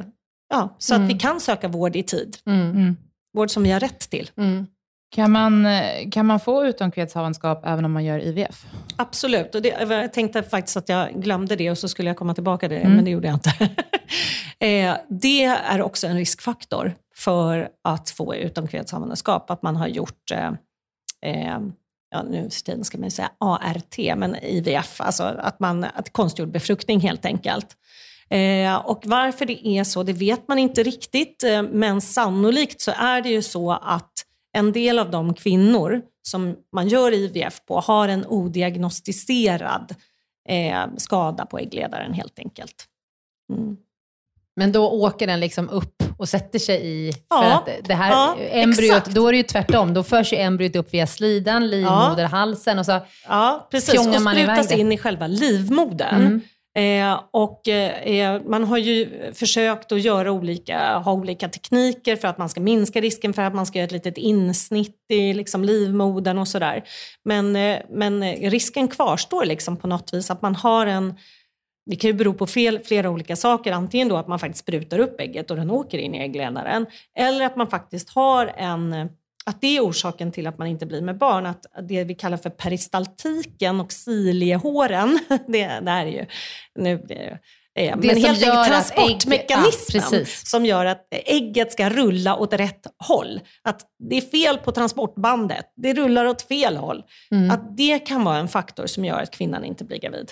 ja, 0.50 0.76
så 0.80 0.94
Mm. 0.96 1.06
att 1.08 1.16
vi 1.16 1.20
kan 1.20 1.40
söka 1.40 1.68
vård 1.68 1.96
i 1.96 2.04
tid. 2.04 2.38
Mm. 2.46 2.70
Mm. 2.72 2.98
Vård 3.34 3.50
som 3.52 3.64
vi 3.64 3.72
har 3.72 3.80
rätt 3.80 4.10
till. 4.10 4.32
Mm. 4.38 4.68
Kan, 5.14 5.32
man, 5.32 5.66
eh, 5.66 6.10
kan 6.12 6.26
man 6.26 6.40
få 6.40 6.66
utomkvedshavandeskap 6.66 7.66
även 7.66 7.86
om 7.86 7.92
man 7.92 8.06
gör 8.06 8.20
IVF? 8.20 8.66
Absolut. 8.96 9.56
Och 9.56 9.62
det, 9.62 9.68
jag 9.90 10.14
tänkte 10.14 10.44
faktiskt 10.44 10.78
att 10.78 10.90
jag 10.90 11.22
glömde 11.22 11.56
det 11.56 11.72
och 11.72 11.78
så 11.78 11.88
skulle 11.88 12.10
jag 12.10 12.18
komma 12.18 12.34
tillbaka 12.34 12.68
till 12.68 12.78
det, 12.78 12.82
Mm. 12.84 12.96
men 12.96 13.06
det 13.06 13.12
gjorde 13.12 13.28
jag 13.28 13.36
inte. 13.36 13.50
eh, 14.60 14.96
det 15.10 15.44
är 15.44 15.82
också 15.82 16.08
en 16.08 16.18
riskfaktor 16.18 16.94
för 17.16 17.70
att 17.84 18.10
få 18.10 18.36
utomkvedshavandeskap, 18.36 19.50
att 19.52 19.62
man 19.62 19.76
har 19.76 19.88
gjort 19.88 20.32
eh, 20.32 20.48
eh, 21.26 21.60
ja, 22.12 22.24
nu 22.24 22.50
för 22.50 22.62
tiden 22.64 22.84
ska 22.84 22.98
man 22.98 23.12
säga 23.12 23.32
ART, 23.40 23.98
men 24.18 24.36
IVF, 24.36 25.02
alltså 25.02 25.24
att 25.24 25.60
man, 25.60 25.84
att 25.84 26.14
konstgjord 26.14 26.52
befruktning 26.52 27.00
helt 27.00 27.26
enkelt. 27.26 27.68
Eh, 28.30 28.76
och 28.76 29.04
varför 29.06 29.46
det 29.46 29.68
är 29.68 29.84
så, 29.84 30.04
det 30.04 30.14
vet 30.14 30.48
man 30.48 30.60
inte 30.60 30.84
riktigt, 30.84 31.44
eh, 31.44 31.64
men 31.64 32.02
sannolikt 32.02 32.82
så 32.82 32.92
är 32.92 33.22
det 33.22 33.30
ju 33.30 33.42
så 33.42 33.72
att 33.72 34.12
en 34.54 34.72
del 34.72 35.00
av 35.00 35.12
de 35.12 35.34
kvinnor 35.34 36.02
som 36.22 36.56
man 36.74 36.88
gör 36.88 37.12
IVF 37.12 37.66
på 37.66 37.80
har 37.80 38.08
en 38.08 38.26
odiagnostiserad 38.26 39.96
eh, 40.50 40.82
skada 40.98 41.46
på 41.46 41.60
äggledaren 41.60 42.14
helt 42.14 42.40
enkelt. 42.40 42.86
Mm. 43.54 43.78
Men 44.56 44.72
då 44.72 44.90
åker 44.90 45.28
den 45.28 45.40
liksom 45.40 45.70
upp 45.70 46.04
och 46.18 46.30
sätter 46.30 46.60
sig 46.60 46.86
i... 46.86 47.12
För 47.12 47.20
Ja, 47.30 47.54
att 47.54 47.70
det 47.84 47.94
här 47.94 48.12
ja, 48.12 48.36
embryot, 48.40 48.98
exakt. 48.98 49.16
då 49.16 49.28
är 49.28 49.32
det 49.32 49.38
ju 49.38 49.44
tvärtom. 49.44 49.94
Då 49.94 50.04
förs 50.04 50.34
ju 50.34 50.38
embryot 50.38 50.76
upp 50.76 50.94
via 50.94 51.08
slidan, 51.08 51.70
livmoderhalsen 51.70 52.80
och 52.80 52.86
så... 52.86 53.00
Ja, 53.28 53.68
precis. 53.72 54.00
Och 54.00 54.22
man 54.22 54.36
sprutas 54.36 54.72
in 54.72 54.92
i 54.92 54.98
själva 54.98 55.28
livmodern. 55.28 56.22
Mm. 56.22 56.42
Eh, 56.76 57.20
och 57.32 57.68
eh, 57.68 58.02
eh, 58.02 58.42
man 58.46 58.64
har 58.64 58.78
ju 58.78 59.32
försökt 59.34 59.92
att 59.92 60.02
göra 60.02 60.32
olika, 60.32 60.98
ha 60.98 61.14
olika 61.14 61.50
tekniker 61.50 62.16
för 62.16 62.28
att 62.28 62.38
man 62.38 62.50
ska 62.50 62.62
minska 62.62 63.02
risken 63.02 63.34
för 63.34 63.42
att 63.42 63.56
man 63.56 63.66
ska 63.66 63.80
göra 63.80 63.86
ett 63.86 63.92
litet 63.92 64.18
insnitt 64.18 65.06
i 65.10 65.34
liksom, 65.34 65.64
livmodern 65.64 66.38
och 66.38 66.48
sådär. 66.48 66.84
Men, 67.26 67.56
eh, 67.56 67.80
men 67.90 68.36
risken 68.36 68.88
kvarstår 68.88 69.46
liksom 69.46 69.78
på 69.78 69.88
något 69.88 70.14
vis 70.14 70.32
att 70.32 70.42
man 70.42 70.56
har 70.56 70.86
en 70.86 71.16
det 71.86 71.96
kan 71.96 72.10
ju 72.10 72.14
bero 72.14 72.34
på 72.34 72.48
fel, 72.48 72.80
flera 72.80 73.10
olika 73.10 73.36
saker. 73.36 73.72
Antingen 73.72 74.08
då 74.08 74.18
att 74.18 74.28
man 74.28 74.40
faktiskt 74.40 74.64
sprutar 74.64 75.00
upp 75.00 75.20
ägget 75.20 75.52
och 75.52 75.58
den 75.58 75.72
åker 75.72 75.98
in 75.98 76.16
i 76.16 76.20
äggledaren. 76.20 76.86
Eller 77.18 77.46
att 77.46 77.56
man 77.56 77.68
faktiskt 77.68 78.10
har 78.10 78.48
en 78.58 79.10
att 79.46 79.62
det 79.62 79.78
är 79.78 79.82
orsaken 79.82 80.32
till 80.32 80.48
att 80.48 80.58
man 80.58 80.68
inte 80.68 80.86
blir 80.86 81.02
med 81.02 81.18
barn, 81.18 81.46
att 81.46 81.66
det 81.90 82.04
vi 82.04 82.16
kallar 82.16 82.38
för 82.38 82.50
peristaltiken 82.50 83.80
och 83.80 83.92
ciliehåren, 83.92 85.20
det, 85.48 85.68
det 85.68 85.92
är 85.92 86.06
ju, 86.06 86.26
nu 86.80 86.98
blir 86.98 87.16
det 87.16 87.40
eh, 87.82 87.98
men 87.98 88.10
helt 88.10 88.28
enkelt 88.28 88.48
att 88.48 88.68
ägg- 88.68 88.68
transportmekanismen 88.68 90.04
ja, 90.12 90.26
som 90.26 90.66
gör 90.66 90.86
att 90.86 91.08
ägget 91.12 91.72
ska 91.72 91.90
rulla 91.90 92.36
åt 92.36 92.54
rätt 92.54 92.88
håll. 93.08 93.42
Att 93.62 93.82
det 94.10 94.18
är 94.18 94.22
fel 94.22 94.58
på 94.58 94.72
transportbandet, 94.72 95.66
det 95.76 95.94
rullar 95.94 96.26
åt 96.26 96.42
fel 96.42 96.78
håll. 96.78 97.04
Mm. 97.32 97.52
Att 97.52 97.78
det 97.78 98.00
kan 98.00 98.24
vara 98.24 98.38
en 98.38 98.48
faktor 98.48 98.88
som 98.88 99.06
gör 99.06 99.22
att 99.22 99.32
kvinnan 99.32 99.66
inte 99.66 99.84
blir 99.86 100.00
gravid. 100.00 100.32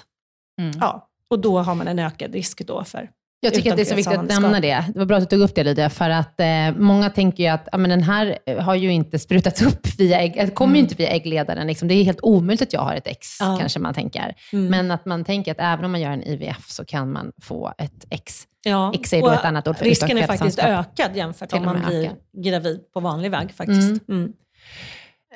Mm. 0.62 0.72
Ja, 0.80 1.08
och 1.30 1.40
då 1.40 1.60
har 1.60 1.76
man 1.76 1.88
en 1.88 2.00
ökad 2.00 2.34
risk 2.34 2.68
då 2.68 2.84
för 2.84 3.10
Jag 3.44 3.54
tycker 3.54 3.70
att 3.72 3.76
det 3.78 3.84
är 3.84 3.86
så 3.86 3.96
viktigt 3.96 4.18
att 4.18 4.26
nämna 4.26 4.60
det. 4.60 4.86
Det 4.94 5.00
var 5.00 5.06
bra 5.06 5.18
att 5.18 5.30
du 5.30 5.36
tog 5.38 5.46
upp 5.50 5.56
det 5.56 5.64
Lydia, 5.64 5.90
för 5.90 6.10
att 6.10 6.40
eh, 6.40 6.48
många 6.78 7.10
tänker 7.10 7.44
ju 7.44 7.50
att 7.50 7.68
ja, 7.72 7.78
men 7.78 7.90
den 7.90 8.04
här 8.04 8.38
har 8.62 8.76
ju 8.76 8.92
inte 8.92 9.20
sprutats 9.20 9.62
upp 9.68 9.88
via 10.00 10.20
ägg, 10.20 10.34
det 10.36 10.50
kommer 10.56 10.74
ju 10.74 10.80
inte 10.80 10.96
via 10.96 11.08
äggledaren. 11.10 11.68
Liksom. 11.68 11.88
Det 11.88 11.94
är 11.94 12.04
helt 12.04 12.20
omöjligt 12.22 12.62
att 12.62 12.74
jag 12.74 12.82
har 12.82 12.96
ett 12.96 13.08
ex, 13.08 13.28
Ja. 13.40 13.58
kanske 13.60 13.80
man 13.80 13.94
tänker. 13.94 14.36
Mm. 14.54 14.68
Men 14.68 14.92
att 14.92 15.06
man 15.06 15.24
tänker 15.26 15.52
att 15.52 15.60
även 15.60 15.86
om 15.86 15.92
man 15.92 16.02
gör 16.02 16.10
en 16.12 16.24
IVF 16.24 16.70
så 16.70 16.86
kan 16.86 17.12
man 17.12 17.32
få 17.42 17.74
ett 17.78 18.06
ex. 18.10 18.44
Ja, 18.64 18.92
X 18.96 19.14
är 19.14 19.22
då 19.22 19.30
ett 19.32 19.46
annat 19.46 19.68
ord 19.68 19.78
för 19.78 19.86
Risken 19.86 20.18
är 20.18 20.28
faktiskt 20.28 20.60
ökad 20.60 21.16
jämfört 21.16 21.50
Till 21.50 21.58
om 21.60 21.66
man 21.66 21.76
med 21.80 21.86
blir 21.88 22.04
ökad. 22.06 22.18
gravid 22.44 22.80
på 22.94 23.00
vanlig 23.00 23.32
väg 23.32 23.52
faktiskt. 23.52 24.10
Mm. 24.10 24.34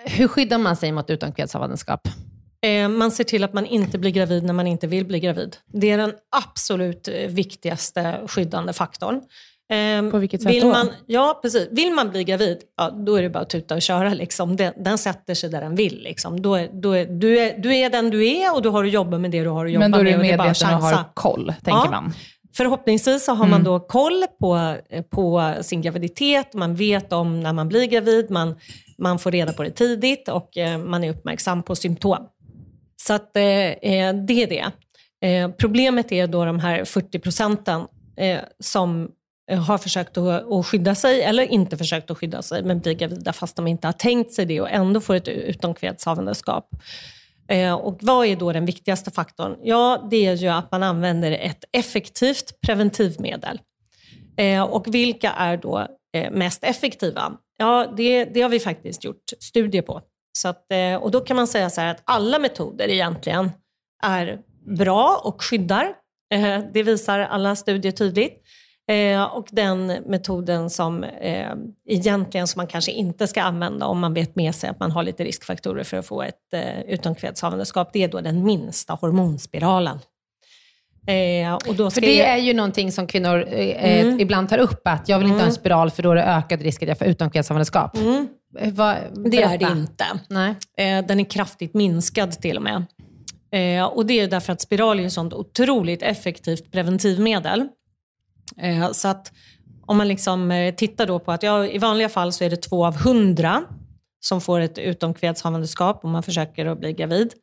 Hur 0.05 0.27
skyddar 0.27 0.57
man 0.57 0.75
sig 0.75 0.91
mot 0.91 1.09
utomkvedshavandeskap? 1.09 2.07
Eh, 2.65 2.89
Man 2.89 3.11
ser 3.11 3.23
till 3.23 3.43
att 3.43 3.53
man 3.53 3.65
inte 3.65 3.97
blir 3.97 4.11
gravid 4.11 4.43
när 4.43 4.53
man 4.53 4.67
inte 4.67 4.87
vill 4.87 5.05
bli 5.05 5.19
gravid. 5.19 5.55
Det 5.73 5.91
är 5.91 5.97
den 5.97 6.13
absolut 6.37 7.07
eh, 7.07 7.13
viktigaste 7.13 8.19
skyddande 8.27 8.73
faktorn. 8.73 9.21
Eh, 9.71 10.11
På 10.11 10.17
vilket 10.17 10.41
sätt 10.41 10.51
vill 10.51 10.61
då? 10.63 10.67
Man, 10.69 10.89
ja, 11.05 11.39
precis. 11.41 11.67
Vill 11.71 11.93
man 11.93 12.09
bli 12.09 12.23
gravid, 12.23 12.57
ja, 12.77 12.89
då 12.89 13.15
är 13.15 13.21
det 13.21 13.29
bara 13.29 13.39
att 13.39 13.49
tuta 13.49 13.75
och 13.75 13.81
köra. 13.81 14.13
Liksom. 14.13 14.55
Den, 14.55 14.73
den 14.77 14.97
sätter 14.97 15.33
sig 15.33 15.49
där 15.49 15.61
den 15.61 15.75
vill. 15.75 16.01
Liksom. 16.03 16.41
Då 16.41 16.55
är, 16.55 16.69
då 16.81 16.91
är, 16.91 17.05
du, 17.05 17.39
är, 17.39 17.57
du 17.57 17.75
är 17.75 17.89
den 17.89 18.09
du 18.09 18.27
är 18.27 18.55
och 18.55 18.61
du 18.61 18.69
har 18.69 18.83
att 18.83 18.91
jobba 18.91 19.17
med 19.17 19.31
det 19.31 19.43
du 19.43 19.49
har 19.49 19.65
att 19.65 19.71
jobba 19.71 19.83
Men 19.87 19.91
då 19.91 19.97
är 19.99 20.03
med. 20.03 20.13
du 20.13 20.17
och 20.17 20.23
det 20.23 20.31
är 20.31 20.37
bara 20.37 20.49
att 20.51 20.61
medveten 20.61 20.75
och 20.77 20.81
har 20.83 20.91
chansa. 20.91 21.05
koll, 21.13 21.53
tänker 21.63 21.81
Ja. 21.85 21.91
man. 21.91 22.13
Förhoppningsvis 22.57 23.25
så 23.25 23.33
har 23.33 23.47
man 23.47 23.63
då 23.63 23.79
koll 23.79 24.23
på, 24.39 24.75
på 25.09 25.53
sin 25.61 25.81
graviditet, 25.81 26.53
man 26.53 26.75
vet 26.75 27.13
om 27.13 27.39
när 27.39 27.53
man 27.53 27.67
blir 27.67 27.85
gravid, 27.85 28.31
man, 28.31 28.55
man 28.97 29.19
får 29.19 29.31
reda 29.31 29.53
på 29.53 29.63
det 29.63 29.69
tidigt 29.71 30.29
och 30.29 30.57
eh, 30.57 30.77
man 30.77 31.03
är 31.03 31.09
uppmärksam 31.09 31.63
på 31.63 31.75
symptom. 31.75 32.17
Så 33.07 33.13
att, 33.13 33.37
eh, 33.37 33.43
eh, 33.43 34.15
det 34.15 34.43
är 34.43 34.47
det. 34.47 34.71
Eh, 35.27 35.51
problemet 35.51 36.11
är 36.11 36.27
då 36.27 36.45
de 36.45 36.59
här 36.59 36.85
40 36.85 37.19
procenten 37.19 37.87
eh, 38.17 38.39
som 38.59 39.11
eh, 39.51 39.59
har 39.59 39.77
försökt 39.77 40.17
att, 40.17 40.51
att 40.51 40.65
skydda 40.65 40.95
sig 40.95 41.21
eller 41.21 41.43
inte 41.43 41.77
försökt 41.77 42.11
att 42.11 42.17
skydda 42.17 42.41
sig 42.41 42.63
men 42.63 42.79
blir 42.79 42.93
gravida 42.93 43.33
fast 43.33 43.55
de 43.55 43.67
inte 43.67 43.87
har 43.87 43.93
tänkt 43.93 44.33
sig 44.33 44.45
det 44.45 44.61
och 44.61 44.71
ändå 44.71 45.01
får 45.01 45.15
ett 45.15 45.27
utomkvedshavandeskap. 45.27 46.69
Eh, 47.47 47.73
och 47.73 47.97
vad 48.01 48.27
är 48.27 48.35
då 48.35 48.53
den 48.53 48.65
viktigaste 48.65 49.11
faktorn? 49.11 49.55
Ja, 49.63 50.07
det 50.11 50.25
är 50.25 50.33
ju 50.33 50.47
att 50.47 50.71
man 50.71 50.83
använder 50.83 51.31
ett 51.31 51.63
effektivt 51.71 52.61
preventivmedel. 52.61 53.59
Och 54.69 54.95
vilka 54.95 55.31
är 55.31 55.57
då 55.57 55.87
mest 56.31 56.63
effektiva? 56.63 57.33
Ja, 57.57 57.93
det, 57.97 58.25
det 58.25 58.41
har 58.41 58.49
vi 58.49 58.59
faktiskt 58.59 59.03
gjort 59.03 59.23
studier 59.39 59.81
på. 59.81 60.01
Så 60.37 60.47
att, 60.47 60.71
eh, 60.71 60.95
och 60.95 61.11
då 61.11 61.19
kan 61.21 61.35
man 61.37 61.47
säga 61.47 61.69
så 61.69 61.81
att 61.81 62.01
alla 62.05 62.39
metoder 62.39 62.87
egentligen 62.87 63.51
är 64.03 64.39
bra 64.77 65.21
och 65.23 65.43
skyddar. 65.43 65.93
Eh, 66.33 66.59
det 66.73 66.83
visar 66.83 67.19
alla 67.19 67.55
studier 67.55 67.91
tydligt. 67.91 68.41
Eh, 68.91 69.23
och 69.23 69.47
den 69.51 69.87
metoden 69.87 70.69
som 70.69 71.05
egentligen 71.85 72.47
som 72.47 72.59
man 72.59 72.67
kanske 72.67 72.91
inte 72.91 73.27
ska 73.27 73.41
använda 73.41 73.85
om 73.85 73.99
man 73.99 74.13
vet 74.13 74.35
med 74.35 74.55
sig 74.55 74.69
att 74.69 74.79
man 74.79 74.91
har 74.91 75.03
lite 75.03 75.23
riskfaktorer 75.23 75.83
för 75.83 75.97
att 75.97 76.05
få 76.05 76.21
ett 76.21 76.53
utomkvedshavandeskap, 76.87 77.89
det 77.93 78.03
är 78.03 78.07
då 78.07 78.21
den 78.21 78.43
minsta 78.43 78.93
hormonspiralen. 78.93 79.99
Eh, 81.07 81.53
och 81.69 81.75
då 81.75 81.91
För 81.91 82.01
det 82.01 82.15
jag- 82.15 82.27
är 82.29 82.37
ju 82.37 82.53
någonting 82.53 82.91
som 82.91 83.07
kvinnor 83.07 83.45
eh, 83.49 83.99
Mm. 84.01 84.19
ibland 84.19 84.49
tar 84.49 84.57
upp, 84.57 84.81
att 84.87 85.09
jag 85.09 85.17
vill 85.19 85.27
inte 85.27 85.35
ha 85.35 85.41
en 85.41 85.47
Mm. 85.49 85.55
spiral 85.55 85.91
för 85.91 86.03
då 86.03 86.11
är 86.11 86.15
det 86.15 86.23
ökad 86.23 86.61
risk 86.61 86.83
att 86.83 86.89
jag 86.89 86.97
får 86.97 87.07
utomkvedshavandeskap. 87.07 87.97
Mm, 87.97 88.27
Eh, 88.59 88.73
vad- 88.73 88.97
det 89.31 89.41
är 89.41 89.57
det 89.57 89.65
inte. 89.79 90.05
Nej. 90.29 90.55
Eh, 90.77 91.05
den 91.05 91.19
är 91.19 91.23
kraftigt 91.23 91.73
minskad 91.73 92.31
till 92.31 92.57
och 92.57 92.63
med. 92.63 92.85
Eh, 93.51 93.85
och 93.85 94.05
det 94.05 94.19
är 94.19 94.27
därför 94.27 94.53
att 94.53 94.61
spiral 94.61 94.99
är 94.99 95.05
ett 95.05 95.13
sånt 95.13 95.33
otroligt 95.33 96.01
effektivt 96.01 96.71
preventivmedel. 96.71 97.67
Så 98.93 99.07
att 99.07 99.31
om 99.85 99.97
man 99.97 100.07
liksom 100.07 100.71
tittar 100.77 101.05
då 101.07 101.19
på 101.19 101.31
att 101.31 101.43
ja, 101.43 101.65
i 101.65 101.77
vanliga 101.77 102.09
fall 102.09 102.31
så 102.33 102.43
är 102.43 102.49
det 102.49 102.55
två 102.57 102.85
av 102.85 102.95
hundra 102.95 103.63
som 104.19 104.41
får 104.41 104.59
ett 104.59 104.77
utomkvedshavandeskap 104.77 106.05
om 106.05 106.11
man 106.11 106.23
försöker 106.23 106.65
att 106.65 106.79
bli 106.79 106.93
gravid. 106.93 107.33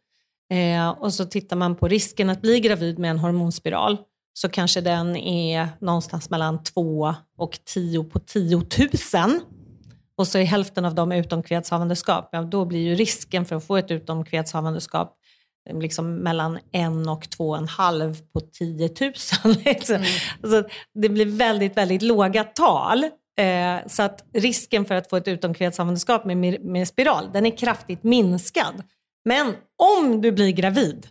Och 0.98 1.14
så 1.14 1.24
tittar 1.24 1.56
man 1.56 1.76
på 1.76 1.88
risken 1.88 2.30
att 2.30 2.42
bli 2.42 2.60
gravid 2.60 2.98
med 2.98 3.10
en 3.10 3.18
hormonspiral 3.18 3.98
så 4.32 4.48
kanske 4.48 4.80
den 4.80 5.16
är 5.16 5.68
någonstans 5.80 6.30
mellan 6.30 6.62
2 6.62 7.14
och 7.38 7.58
10 7.64 8.04
på 8.04 8.18
10 8.18 8.56
000. 8.56 8.66
Och 10.16 10.28
så 10.28 10.38
är 10.38 10.44
hälften 10.44 10.84
av 10.84 10.94
dem 10.94 11.12
utomkvedshavandeskap. 11.12 12.28
Ja, 12.32 12.42
då 12.42 12.64
blir 12.64 12.80
ju 12.80 12.94
risken 12.94 13.44
för 13.44 13.56
att 13.56 13.66
få 13.66 13.76
ett 13.76 13.90
utomkvedshavandeskap 13.90 15.16
eh, 15.68 15.78
liksom 15.78 16.14
mellan 16.14 16.58
en 16.72 17.08
och 17.08 17.30
två 17.30 17.48
och 17.48 17.56
en 17.56 17.68
halv 17.68 18.16
på 18.32 18.40
10 18.40 18.90
000. 19.00 19.12
Liksom. 19.64 19.96
Mm. 19.96 20.08
Alltså, 20.42 20.68
det 20.94 21.08
blir 21.08 21.26
väldigt, 21.26 21.76
väldigt 21.76 22.02
låga 22.02 22.44
tal. 22.44 23.04
Eh, 23.38 23.86
så 23.86 24.02
att 24.02 24.24
risken 24.32 24.84
för 24.84 24.94
att 24.94 25.10
få 25.10 25.16
ett 25.16 25.28
utomkvedshavandeskap 25.28 26.24
med, 26.24 26.64
med 26.64 26.88
spiral, 26.88 27.30
den 27.32 27.46
är 27.46 27.56
kraftigt 27.56 28.02
minskad. 28.02 28.82
Men 29.24 29.54
om 29.78 30.20
du 30.20 30.32
blir 30.32 30.50
gravid, 30.50 31.06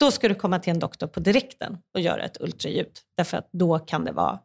då 0.00 0.10
ska 0.10 0.28
du 0.28 0.34
komma 0.34 0.58
till 0.58 0.70
en 0.70 0.78
doktor 0.78 1.06
på 1.06 1.20
direkten 1.20 1.78
och 1.94 2.00
göra 2.00 2.22
ett 2.22 2.40
ultraljud. 2.40 2.92
Därför 3.16 3.36
att 3.36 3.48
då 3.52 3.78
kan 3.78 4.04
det 4.04 4.12
vara, 4.12 4.38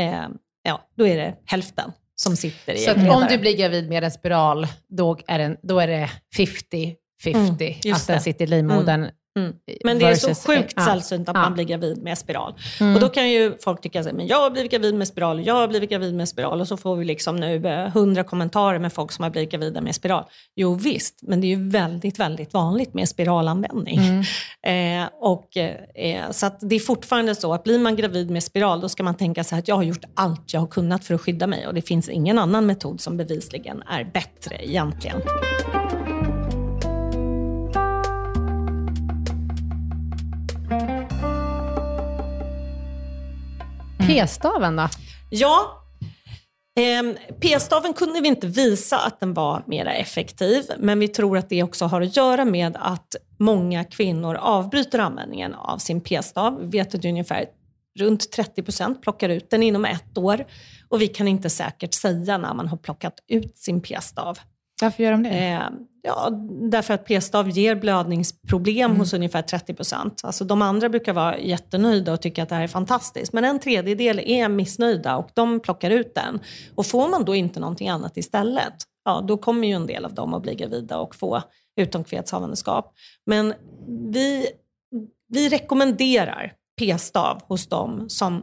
eh, 0.00 0.28
ja, 0.62 0.88
då 0.96 1.06
är 1.06 1.16
det 1.16 1.36
hälften 1.44 1.92
som 2.16 2.36
sitter 2.36 2.74
i 2.74 2.78
Så 2.78 2.92
om 2.92 3.26
du 3.30 3.38
blir 3.38 3.56
gravid 3.56 3.88
med 3.88 4.04
en 4.04 4.10
spiral, 4.10 4.66
då 4.88 5.18
är, 5.26 5.38
den, 5.38 5.56
då 5.62 5.78
är 5.78 5.86
det 5.86 6.10
50-50 6.36 6.96
mm, 7.24 7.94
att 7.94 8.06
den 8.06 8.20
sitter 8.20 8.44
i 8.44 8.48
livmodern. 8.48 9.00
Mm. 9.00 9.14
Mm. 9.36 9.52
Men 9.84 9.98
det 9.98 10.04
är 10.04 10.14
så 10.14 10.34
sjukt 10.34 10.72
ja. 10.76 10.84
sällsynt 10.84 11.28
att 11.28 11.36
ja. 11.36 11.42
man 11.42 11.54
blir 11.54 11.64
gravid 11.64 12.02
med 12.02 12.18
spiral. 12.18 12.54
Mm. 12.80 12.94
Och 12.94 13.00
då 13.00 13.08
kan 13.08 13.30
ju 13.30 13.56
folk 13.60 13.80
tycka 13.80 14.00
att 14.00 14.06
jag 14.18 14.40
har 14.40 14.50
blivit 14.50 14.70
gravid 14.70 14.94
med 14.94 15.08
spiral, 15.08 15.46
jag 15.46 15.54
har 15.54 15.68
blivit 15.68 15.90
gravid 15.90 16.14
med 16.14 16.28
spiral 16.28 16.60
och 16.60 16.68
så 16.68 16.76
får 16.76 16.96
vi 16.96 17.04
liksom 17.04 17.36
nu 17.36 17.90
hundra 17.94 18.24
kommentarer 18.24 18.78
med 18.78 18.92
folk 18.92 19.12
som 19.12 19.22
har 19.22 19.30
blivit 19.30 19.50
gravida 19.50 19.80
med 19.80 19.94
spiral. 19.94 20.24
Jo 20.56 20.74
visst, 20.74 21.18
men 21.22 21.40
det 21.40 21.46
är 21.46 21.56
ju 21.56 21.68
väldigt, 21.68 22.18
väldigt 22.18 22.52
vanligt 22.52 22.94
med 22.94 23.08
spiralanvändning. 23.08 23.98
Mm. 23.98 24.22
Eh, 24.66 25.08
och, 25.20 25.56
eh, 25.56 26.30
så 26.30 26.50
det 26.60 26.74
är 26.76 26.80
fortfarande 26.80 27.34
så 27.34 27.52
att 27.52 27.64
blir 27.64 27.78
man 27.78 27.96
gravid 27.96 28.30
med 28.30 28.42
spiral 28.42 28.80
då 28.80 28.88
ska 28.88 29.02
man 29.02 29.14
tänka 29.14 29.44
sig 29.44 29.58
att 29.58 29.68
jag 29.68 29.76
har 29.76 29.82
gjort 29.82 30.04
allt 30.14 30.52
jag 30.52 30.60
har 30.60 30.66
kunnat 30.66 31.04
för 31.04 31.14
att 31.14 31.20
skydda 31.20 31.46
mig 31.46 31.66
och 31.66 31.74
det 31.74 31.82
finns 31.82 32.08
ingen 32.08 32.38
annan 32.38 32.66
metod 32.66 33.00
som 33.00 33.16
bevisligen 33.16 33.82
är 33.82 34.04
bättre 34.04 34.56
egentligen. 34.64 35.20
P-staven 44.06 44.76
då? 44.76 44.88
Ja, 45.30 45.82
eh, 46.78 47.34
P-staven 47.40 47.92
kunde 47.92 48.20
vi 48.20 48.28
inte 48.28 48.46
visa 48.46 48.98
att 48.98 49.20
den 49.20 49.34
var 49.34 49.62
mer 49.66 49.86
effektiv, 49.86 50.64
men 50.78 50.98
vi 50.98 51.08
tror 51.08 51.38
att 51.38 51.48
det 51.48 51.62
också 51.62 51.84
har 51.84 52.00
att 52.00 52.16
göra 52.16 52.44
med 52.44 52.76
att 52.80 53.16
många 53.38 53.84
kvinnor 53.84 54.34
avbryter 54.34 54.98
användningen 54.98 55.54
av 55.54 55.78
sin 55.78 56.00
p-stav. 56.00 56.58
Vi 56.60 56.78
vet 56.78 56.94
att 56.94 57.04
ungefär 57.04 57.44
runt 57.98 58.32
30 58.32 58.62
procent 58.62 59.02
plockar 59.02 59.28
ut 59.28 59.50
den 59.50 59.62
inom 59.62 59.84
ett 59.84 60.18
år 60.18 60.46
och 60.88 61.02
vi 61.02 61.08
kan 61.08 61.28
inte 61.28 61.50
säkert 61.50 61.94
säga 61.94 62.38
när 62.38 62.54
man 62.54 62.68
har 62.68 62.76
plockat 62.76 63.14
ut 63.28 63.56
sin 63.56 63.80
p-stav. 63.80 64.38
Varför 64.82 65.02
gör 65.02 65.12
de 65.12 65.22
det? 65.22 65.62
Ja, 66.06 66.30
därför 66.70 66.94
att 66.94 67.04
p-stav 67.04 67.48
ger 67.50 67.74
blödningsproblem 67.74 68.90
mm. 68.90 69.00
hos 69.00 69.14
ungefär 69.14 69.42
30 69.42 69.74
procent. 69.74 70.20
Alltså 70.24 70.44
de 70.44 70.62
andra 70.62 70.88
brukar 70.88 71.12
vara 71.12 71.38
jättenöjda 71.38 72.12
och 72.12 72.22
tycka 72.22 72.42
att 72.42 72.48
det 72.48 72.54
här 72.54 72.62
är 72.62 72.68
fantastiskt. 72.68 73.32
Men 73.32 73.44
en 73.44 73.60
tredjedel 73.60 74.18
är 74.18 74.48
missnöjda 74.48 75.16
och 75.16 75.30
de 75.34 75.60
plockar 75.60 75.90
ut 75.90 76.14
den. 76.14 76.40
Och 76.74 76.86
får 76.86 77.08
man 77.08 77.24
då 77.24 77.34
inte 77.34 77.60
någonting 77.60 77.88
annat 77.88 78.16
istället, 78.16 78.74
ja, 79.04 79.24
då 79.28 79.36
kommer 79.36 79.68
ju 79.68 79.74
en 79.74 79.86
del 79.86 80.04
av 80.04 80.14
dem 80.14 80.34
att 80.34 80.42
bli 80.42 80.54
gravida 80.54 80.98
och 80.98 81.14
få 81.14 81.42
utomkvedshavandeskap. 81.76 82.94
Men 83.26 83.54
vi, 84.12 84.46
vi 85.28 85.48
rekommenderar 85.48 86.52
p-stav 86.78 87.42
hos 87.48 87.66
dem 87.66 88.08
som 88.08 88.42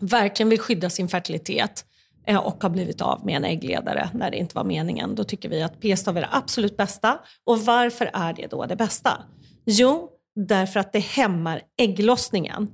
verkligen 0.00 0.50
vill 0.50 0.60
skydda 0.60 0.90
sin 0.90 1.08
fertilitet 1.08 1.84
Eh, 2.30 2.38
och 2.38 2.62
har 2.62 2.70
blivit 2.70 3.00
av 3.00 3.26
med 3.26 3.36
en 3.36 3.44
äggledare 3.44 4.10
när 4.14 4.30
det 4.30 4.36
inte 4.36 4.56
var 4.56 4.64
meningen. 4.64 5.14
Då 5.14 5.24
tycker 5.24 5.48
vi 5.48 5.62
att 5.62 5.80
p-stav 5.80 6.16
är 6.16 6.20
det 6.20 6.28
absolut 6.30 6.76
bästa. 6.76 7.18
Och 7.44 7.60
varför 7.60 8.10
är 8.12 8.32
det 8.32 8.46
då 8.46 8.66
det 8.66 8.76
bästa? 8.76 9.10
Jo, 9.66 10.08
därför 10.34 10.80
att 10.80 10.92
det 10.92 10.98
hämmar 10.98 11.62
ägglossningen. 11.78 12.70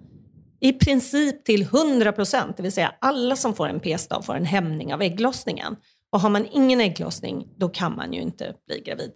I 0.60 0.72
princip 0.72 1.44
till 1.44 1.62
100 1.62 2.12
procent, 2.12 2.56
det 2.56 2.62
vill 2.62 2.72
säga 2.72 2.94
alla 3.00 3.36
som 3.36 3.54
får 3.54 3.68
en 3.68 3.80
p-stav 3.80 4.22
får 4.22 4.34
en 4.34 4.44
hämning 4.44 4.94
av 4.94 5.02
ägglossningen. 5.02 5.76
Och 6.12 6.20
har 6.20 6.30
man 6.30 6.46
ingen 6.52 6.80
ägglossning, 6.80 7.46
då 7.56 7.68
kan 7.68 7.96
man 7.96 8.12
ju 8.12 8.20
inte 8.20 8.54
bli 8.66 8.80
gravid. 8.80 9.12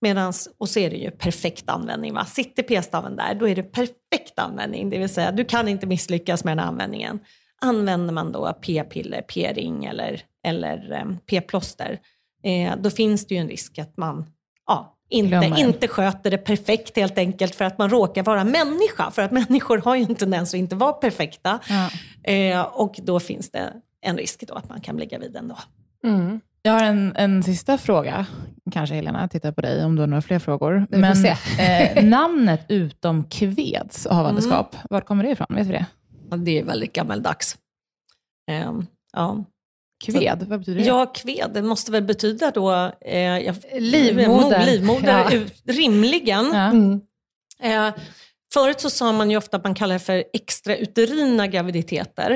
Medans, 0.00 0.48
och 0.58 0.68
så 0.68 0.78
är 0.78 0.90
det 0.90 0.96
ju 0.96 1.10
perfekt 1.10 1.68
användning. 1.68 2.14
Va? 2.14 2.24
Sitter 2.24 2.62
p-staven 2.62 3.16
där, 3.16 3.34
då 3.34 3.48
är 3.48 3.56
det 3.56 3.62
perfekt 3.62 4.38
användning. 4.38 4.90
Det 4.90 4.98
vill 4.98 5.08
säga, 5.08 5.32
du 5.32 5.44
kan 5.44 5.68
inte 5.68 5.86
misslyckas 5.86 6.44
med 6.44 6.50
den 6.50 6.58
här 6.58 6.66
användningen. 6.66 7.20
Använder 7.60 8.14
man 8.14 8.32
då 8.32 8.52
p-piller, 8.60 9.22
p-ring 9.22 9.84
eller, 9.84 10.22
eller 10.46 10.92
eh, 10.92 11.16
p-plåster, 11.30 12.00
eh, 12.42 12.72
då 12.78 12.90
finns 12.90 13.26
det 13.26 13.34
ju 13.34 13.40
en 13.40 13.48
risk 13.48 13.78
att 13.78 13.96
man 13.96 14.26
ja, 14.66 14.96
inte, 15.08 15.54
inte 15.56 15.88
sköter 15.88 16.30
det 16.30 16.38
perfekt 16.38 16.96
helt 16.96 17.18
enkelt 17.18 17.54
för 17.54 17.64
att 17.64 17.78
man 17.78 17.90
råkar 17.90 18.22
vara 18.22 18.44
människa. 18.44 19.10
För 19.10 19.22
att 19.22 19.30
människor 19.48 19.78
har 19.78 19.96
ju 19.96 20.02
en 20.02 20.14
tendens 20.14 20.54
att 20.54 20.58
inte 20.58 20.76
vara 20.76 20.92
perfekta. 20.92 21.58
Ja. 21.68 21.90
Eh, 22.32 22.60
och 22.60 23.00
då 23.02 23.20
finns 23.20 23.50
det 23.50 23.72
en 24.00 24.16
risk 24.16 24.44
då 24.48 24.54
att 24.54 24.68
man 24.68 24.80
kan 24.80 24.96
bli 24.96 25.06
gravid 25.06 25.36
ändå. 25.36 25.58
Mm. 26.04 26.40
Jag 26.62 26.72
har 26.72 26.84
en, 26.84 27.12
en 27.16 27.42
sista 27.42 27.78
fråga, 27.78 28.26
kanske 28.72 28.94
Helena, 28.94 29.28
tittar 29.28 29.52
på 29.52 29.60
dig 29.60 29.84
om 29.84 29.96
du 29.96 30.02
har 30.02 30.06
några 30.06 30.22
fler 30.22 30.38
frågor. 30.38 30.86
Men 30.90 31.24
eh, 31.24 32.04
namnet 32.04 32.60
utom 32.68 33.24
kveds 33.24 34.06
havandeskap, 34.10 34.74
mm. 34.74 34.86
var 34.90 35.00
kommer 35.00 35.24
det 35.24 35.30
ifrån? 35.30 35.46
Vet 35.50 35.66
vi 35.66 35.72
det? 35.72 35.86
Det 36.36 36.58
är 36.58 36.64
väldigt 36.64 36.92
gammaldags. 36.92 37.58
Um, 38.68 38.86
ja. 39.12 39.44
Kved, 40.04 40.46
vad 40.48 40.58
betyder 40.58 40.80
det? 40.80 40.86
Ja, 40.86 41.06
kved, 41.06 41.50
det 41.54 41.62
måste 41.62 41.92
väl 41.92 42.02
betyda 42.02 42.50
då 42.50 42.92
eh, 43.00 43.54
livmoder. 43.78 44.66
livmoder 44.66 45.26
ja. 45.30 45.40
Rimligen. 45.64 46.50
Ja. 46.52 46.70
Mm. 46.70 47.00
Eh, 47.60 47.94
förut 48.54 48.80
så 48.80 48.90
sa 48.90 49.12
man 49.12 49.30
ju 49.30 49.36
ofta 49.36 49.56
att 49.56 49.64
man 49.64 49.74
kallar 49.74 49.94
det 49.94 49.98
för 49.98 50.24
extrauterina 50.32 51.46
graviditeter. 51.46 52.30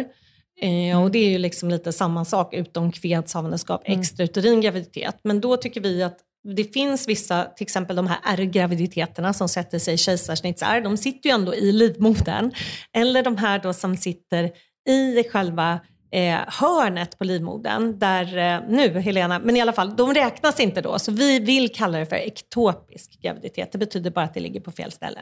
Eh, 0.61 0.69
mm. 0.71 0.99
Och 0.99 1.11
det 1.11 1.19
är 1.19 1.31
ju 1.31 1.39
liksom 1.39 1.69
lite 1.69 1.93
samma 1.93 2.25
sak 2.25 2.55
utom 2.55 2.93
kvedshavandeskap, 2.93 3.89
mm. 3.89 4.01
extrauterin 4.01 4.61
graviditet. 4.61 5.17
Men 5.23 5.41
då 5.41 5.57
tycker 5.57 5.81
vi 5.81 6.03
att 6.03 6.19
det 6.45 6.65
finns 6.65 7.09
vissa, 7.09 7.45
till 7.45 7.65
exempel 7.65 7.97
de 7.97 8.07
här 8.07 8.19
R-graviditeterna 8.25 9.33
som 9.33 9.49
sätter 9.49 9.79
sig 9.79 9.95
i 9.95 9.97
kejsarsnittsärr, 9.97 10.81
de 10.81 10.97
sitter 10.97 11.29
ju 11.29 11.35
ändå 11.35 11.55
i 11.55 11.73
livmodern. 11.73 12.53
Eller 12.97 13.23
de 13.23 13.37
här 13.37 13.59
då 13.59 13.73
som 13.73 13.97
sitter 13.97 14.51
i 14.89 15.25
själva 15.33 15.81
eh, 16.13 16.39
hörnet 16.47 17.19
på 17.19 17.25
livmodern, 17.25 17.99
där 17.99 18.37
eh, 18.37 18.69
nu 18.69 19.01
Helena, 19.01 19.39
men 19.39 19.57
i 19.57 19.61
alla 19.61 19.73
fall, 19.73 19.97
de 19.97 20.15
räknas 20.15 20.61
inte 20.61 20.81
då. 20.81 20.99
Så 20.99 21.13
vi 21.13 21.39
vill 21.39 21.75
kalla 21.75 21.99
det 21.99 22.07
för 22.07 22.17
ektopisk 22.17 23.21
graviditet. 23.23 23.73
Det 23.73 23.79
betyder 23.79 24.11
bara 24.11 24.25
att 24.25 24.35
det 24.35 24.41
ligger 24.41 24.61
på 24.61 24.71
fel 24.71 24.93
ställe. 24.93 25.21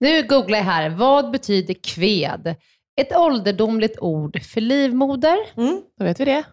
Nu 0.00 0.22
googlar 0.22 0.58
jag 0.58 0.64
här, 0.64 0.90
vad 0.90 1.30
betyder 1.30 1.74
kved? 1.74 2.54
Ett 3.00 3.16
ålderdomligt 3.16 3.98
ord 3.98 4.42
för 4.42 4.60
livmoder. 4.60 5.38
Mm. 5.56 5.82
Då 5.98 6.04
vet 6.04 6.20
vi 6.20 6.24
det. 6.24 6.44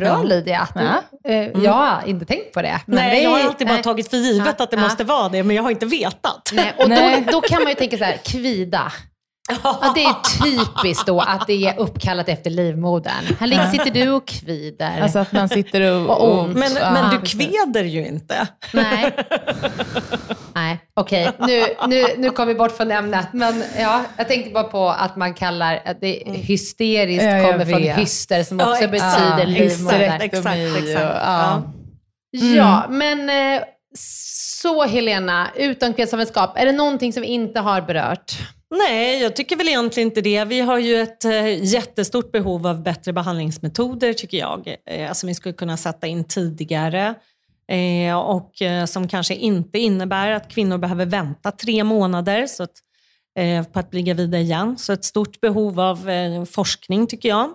Bra 0.00 0.08
ja. 0.08 0.22
Lydia. 0.22 0.68
Ja. 0.74 1.02
Eh, 1.30 1.46
mm. 1.46 1.64
Jag 1.64 1.72
har 1.72 2.02
inte 2.06 2.26
tänkt 2.26 2.52
på 2.52 2.62
det. 2.62 2.80
nej, 2.86 3.10
det 3.10 3.20
är, 3.20 3.24
jag 3.24 3.30
har 3.30 3.40
alltid 3.40 3.66
bara 3.66 3.82
tagit 3.82 4.10
för 4.10 4.16
givet 4.16 4.54
ja, 4.58 4.64
att 4.64 4.70
det 4.70 4.76
måste 4.76 5.04
vara 5.04 5.28
det, 5.28 5.42
men 5.42 5.56
jag 5.56 5.62
har 5.62 5.70
inte 5.70 5.86
vetat. 5.86 6.50
Nej, 6.52 6.74
och 6.78 6.88
nej. 6.88 7.24
Då, 7.26 7.32
då 7.32 7.40
kan 7.40 7.62
man 7.62 7.68
ju 7.68 7.74
tänka 7.74 7.98
så 7.98 8.04
här, 8.04 8.16
kvida. 8.24 8.92
Ja, 9.62 9.92
det 9.94 10.04
är 10.04 10.42
typiskt 10.42 11.06
då 11.06 11.20
att 11.20 11.46
det 11.46 11.66
är 11.66 11.78
uppkallat 11.78 12.28
efter 12.28 12.50
livmodern. 12.50 13.36
Här 13.40 13.46
ligger, 13.46 13.66
sitter 13.70 13.90
du 13.90 14.10
och 14.10 14.26
kvider. 14.26 15.00
Alltså 15.02 15.18
att 15.18 15.32
man 15.32 15.48
sitter 15.48 15.92
och... 15.92 16.10
och 16.10 16.40
ont. 16.40 16.56
Men, 16.56 16.74
men 16.74 17.10
du 17.10 17.20
kveder 17.20 17.84
ju 17.84 18.06
inte. 18.06 18.48
Nej, 18.72 19.12
Nej 20.58 20.78
okej. 20.94 21.28
Okay. 21.28 21.46
Nu, 21.48 21.76
nu, 21.88 22.04
nu 22.18 22.30
kom 22.30 22.48
vi 22.48 22.54
bort 22.54 22.76
från 22.76 22.90
ämnet. 22.90 23.26
Men 23.32 23.62
ja, 23.78 24.04
jag 24.16 24.28
tänkte 24.28 24.50
bara 24.50 24.64
på 24.64 24.88
att 24.88 25.16
man 25.16 25.34
kallar 25.34 25.82
att 25.84 26.00
det 26.00 26.22
hysteriskt 26.26 27.24
ja, 27.24 27.50
kommer 27.50 27.64
från 27.64 27.82
hyster 27.82 28.42
som 28.42 28.60
också 28.60 28.82
ja, 28.82 28.88
betyder 28.88 29.38
ja, 29.38 29.44
livmoder. 29.44 30.00
Exakt, 30.00 30.24
exakt. 30.24 30.58
exakt. 30.78 30.98
Ja. 30.98 31.62
Mm. 32.36 32.54
ja, 32.54 32.86
men 32.90 33.30
eh, 33.30 33.62
så 33.94 34.84
Helena, 34.84 35.48
utomkvedshavandeskap, 35.56 36.58
är 36.58 36.66
det 36.66 36.72
någonting 36.72 37.12
som 37.12 37.22
vi 37.22 37.28
inte 37.28 37.60
har 37.60 37.80
berört? 37.80 38.38
Nej, 38.70 39.22
jag 39.22 39.36
tycker 39.36 39.56
väl 39.56 39.68
egentligen 39.68 40.08
inte 40.08 40.20
det. 40.20 40.44
Vi 40.44 40.60
har 40.60 40.78
ju 40.78 41.00
ett 41.00 41.24
eh, 41.24 41.64
jättestort 41.64 42.32
behov 42.32 42.66
av 42.66 42.82
bättre 42.82 43.12
behandlingsmetoder 43.12 44.12
tycker 44.12 44.38
jag. 44.38 44.76
Eh, 44.90 45.12
som 45.12 45.26
vi 45.26 45.34
skulle 45.34 45.52
kunna 45.52 45.76
sätta 45.76 46.06
in 46.06 46.24
tidigare. 46.24 47.14
Eh, 47.70 48.18
och 48.18 48.62
eh, 48.62 48.84
som 48.84 49.08
kanske 49.08 49.34
inte 49.34 49.78
innebär 49.78 50.30
att 50.30 50.48
kvinnor 50.48 50.78
behöver 50.78 51.06
vänta 51.06 51.50
tre 51.50 51.84
månader 51.84 52.46
så 52.46 52.62
att, 52.62 52.74
eh, 53.38 53.64
på 53.64 53.78
att 53.78 53.90
bli 53.90 54.02
gravida 54.02 54.38
igen. 54.38 54.78
Så 54.78 54.92
ett 54.92 55.04
stort 55.04 55.40
behov 55.40 55.80
av 55.80 55.96
forskning 56.44 57.06
tycker 57.06 57.28
jag. 57.28 57.50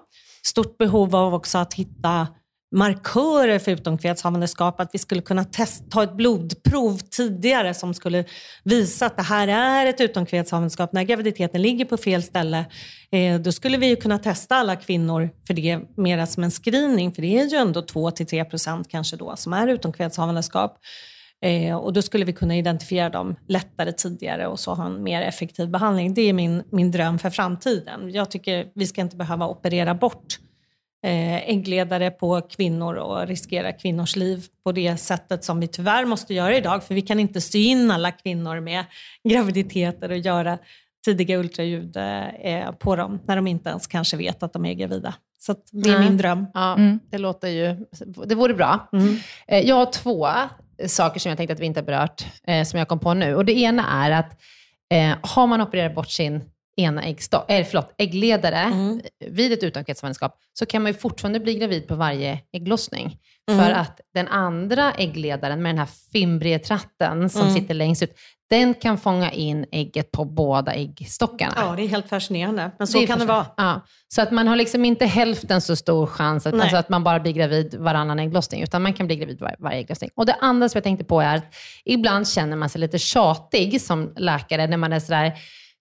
Stort 0.46 0.78
behov 0.78 1.16
av 1.16 1.34
också 1.34 1.58
att 1.58 1.74
hitta 1.74 2.28
markörer 2.74 3.60
för 3.60 3.72
utomkvedshavandeskap, 3.72 4.80
att 4.80 4.90
vi 4.94 5.00
skulle 5.00 5.22
kunna 5.22 5.44
test, 5.44 5.92
ta 5.92 6.04
ett 6.04 6.14
blodprov 6.14 6.98
tidigare 6.98 7.74
som 7.74 7.94
skulle 7.94 8.26
visa 8.64 9.06
att 9.06 9.18
det 9.18 9.24
här 9.24 9.48
är 9.48 9.86
ett 9.86 10.02
utomkvedshavandeskap. 10.02 10.94
När 10.94 11.04
graviditeten 11.04 11.62
ligger 11.62 11.86
på 11.86 11.98
fel 11.98 12.24
ställe, 12.24 12.66
eh, 13.12 13.40
då 13.40 13.52
skulle 13.52 13.78
vi 13.78 13.88
ju 13.88 13.96
kunna 13.96 14.20
testa 14.20 14.56
alla 14.56 14.76
kvinnor 14.76 15.30
för 15.48 15.54
det 15.54 15.80
mera 15.98 16.26
som 16.26 16.44
en 16.44 16.52
screening, 16.52 17.12
för 17.14 17.22
det 17.22 17.40
är 17.40 17.46
ju 17.46 17.58
ändå 17.58 17.82
2-3 17.82 18.44
procent 18.44 18.88
kanske 18.90 19.16
då 19.16 19.36
som 19.36 19.54
är 19.54 19.68
utomkvedshavandeskap. 19.68 20.78
Eh, 21.44 21.76
och 21.76 21.94
då 21.94 22.02
skulle 22.02 22.26
vi 22.26 22.34
kunna 22.34 22.58
identifiera 22.58 23.10
dem 23.10 23.36
lättare 23.48 23.92
tidigare 23.92 24.48
och 24.48 24.60
så 24.60 24.74
ha 24.74 24.86
en 24.86 25.04
mer 25.04 25.22
effektiv 25.22 25.70
behandling. 25.70 26.14
Det 26.14 26.22
är 26.22 26.34
min, 26.34 26.64
min 26.72 26.92
dröm 26.92 27.20
för 27.20 27.30
framtiden. 27.30 28.12
Jag 28.12 28.32
tycker 28.32 28.68
vi 28.76 28.88
ska 28.88 29.02
inte 29.02 29.16
behöva 29.16 29.48
operera 29.48 29.96
bort 29.96 30.38
äggledare 31.04 32.12
på 32.12 32.42
kvinnor 32.42 32.96
och 32.96 33.28
riskera 33.28 33.72
kvinnors 33.72 34.16
liv 34.16 34.46
på 34.64 34.72
det 34.72 34.98
sättet 34.98 35.44
som 35.44 35.60
vi 35.60 35.68
tyvärr 35.68 36.06
måste 36.06 36.34
göra 36.34 36.58
idag. 36.58 36.84
För 36.84 36.96
vi 36.96 37.02
kan 37.02 37.20
inte 37.20 37.42
sy 37.42 37.60
in 37.60 37.92
alla 37.92 38.12
kvinnor 38.12 38.60
med 38.60 38.86
graviditeter 39.30 40.12
och 40.12 40.18
göra 40.18 40.58
tidiga 41.06 41.38
ultraljud 41.38 41.98
eh, 41.98 42.72
på 42.72 42.96
dem 42.96 43.20
när 43.26 43.36
de 43.36 43.48
inte 43.48 43.70
ens 43.70 43.88
kanske 43.88 44.18
vet 44.18 44.44
att 44.44 44.54
de 44.54 44.66
är 44.66 44.74
gravida. 44.74 45.14
Så 45.40 45.56
det 45.72 45.90
är 45.90 46.00
min 46.00 46.18
dröm. 46.18 46.46
Ja, 46.54 46.76
mm. 46.76 47.00
Det 47.10 47.18
låter 47.18 47.48
ju... 47.48 47.86
Det 48.26 48.36
vore 48.36 48.54
bra. 48.54 48.90
Mm. 48.94 49.18
Eh, 49.48 49.60
jag 49.60 49.76
har 49.76 49.86
två 49.86 50.28
saker 50.88 51.20
som 51.20 51.30
jag 51.30 51.38
tänkte 51.38 51.54
att 51.54 51.60
vi 51.60 51.66
inte 51.66 51.80
har 51.80 51.86
berört, 51.86 52.26
eh, 52.48 52.64
som 52.64 52.80
jag 52.80 52.88
kom 52.88 53.00
på 53.00 53.14
nu. 53.14 53.36
Och 53.36 53.46
det 53.46 53.54
ena 53.60 54.06
är 54.06 54.12
att 54.12 54.42
eh, 54.94 55.18
har 55.22 55.48
man 55.48 55.62
opererat 55.62 55.96
bort 55.96 56.10
sin 56.10 56.42
ena 56.76 57.02
äggsto- 57.02 57.46
äh, 57.48 57.66
förlåt, 57.66 57.94
äggledare 57.98 58.60
mm. 58.60 59.02
vid 59.30 59.54
ett 59.54 59.64
utomkretshavandeskap, 59.64 60.38
så 60.54 60.66
kan 60.66 60.84
man 60.84 60.92
ju 60.92 60.98
fortfarande 60.98 61.40
bli 61.40 61.56
gravid 61.56 61.88
på 61.88 61.96
varje 61.96 62.40
ägglossning. 62.54 63.18
Mm. 63.52 63.66
För 63.66 63.72
att 63.72 64.02
den 64.14 64.28
andra 64.28 64.94
äggledaren 64.94 65.62
med 65.62 65.70
den 65.70 65.80
här 65.80 65.90
fimbrietratten 66.12 67.30
som 67.30 67.42
mm. 67.42 67.54
sitter 67.54 67.74
längst 67.74 68.04
ut, 68.04 68.16
den 68.50 68.74
kan 68.74 68.98
fånga 68.98 69.32
in 69.32 69.66
ägget 69.72 70.12
på 70.12 70.26
båda 70.26 70.74
äggstockarna. 70.74 71.54
Ja, 71.56 71.76
det 71.76 71.84
är 71.84 71.88
helt 71.88 72.10
fascinerande. 72.10 72.72
Men 72.78 72.88
så 72.88 73.00
det 73.00 73.08
kan 73.08 73.20
det 73.20 73.26
vara. 73.26 73.46
Ja. 73.58 73.82
Så 74.08 74.22
att 74.22 74.32
man 74.32 74.48
har 74.48 74.56
liksom 74.56 74.86
inte 74.86 75.06
hälften 75.06 75.62
så 75.62 75.76
stor 75.76 76.08
chans 76.08 76.48
att, 76.48 76.54
alltså 76.54 76.78
att 76.78 76.90
man 76.90 77.04
bara 77.04 77.20
blir 77.20 77.32
gravid 77.32 77.76
varannan 77.76 78.20
ägglossning, 78.20 78.64
utan 78.64 78.82
man 78.82 78.94
kan 78.94 79.08
bli 79.08 79.16
gravid 79.16 79.40
var, 79.40 79.56
varje 79.60 79.78
ägglossning. 79.78 80.10
Och 80.16 80.26
det 80.26 80.34
andra 80.34 80.70
som 80.70 80.78
jag 80.78 80.84
tänkte 80.84 81.06
på 81.06 81.22
är 81.22 81.36
att 81.36 81.56
ibland 81.86 82.28
känner 82.28 82.56
man 82.56 82.70
sig 82.70 82.82
lite 82.82 83.00
tjatig 83.00 83.82
som 83.82 84.14
läkare 84.18 84.68
när 84.68 84.78
man 84.78 84.94
är 84.94 85.00
sådär, 85.00 85.34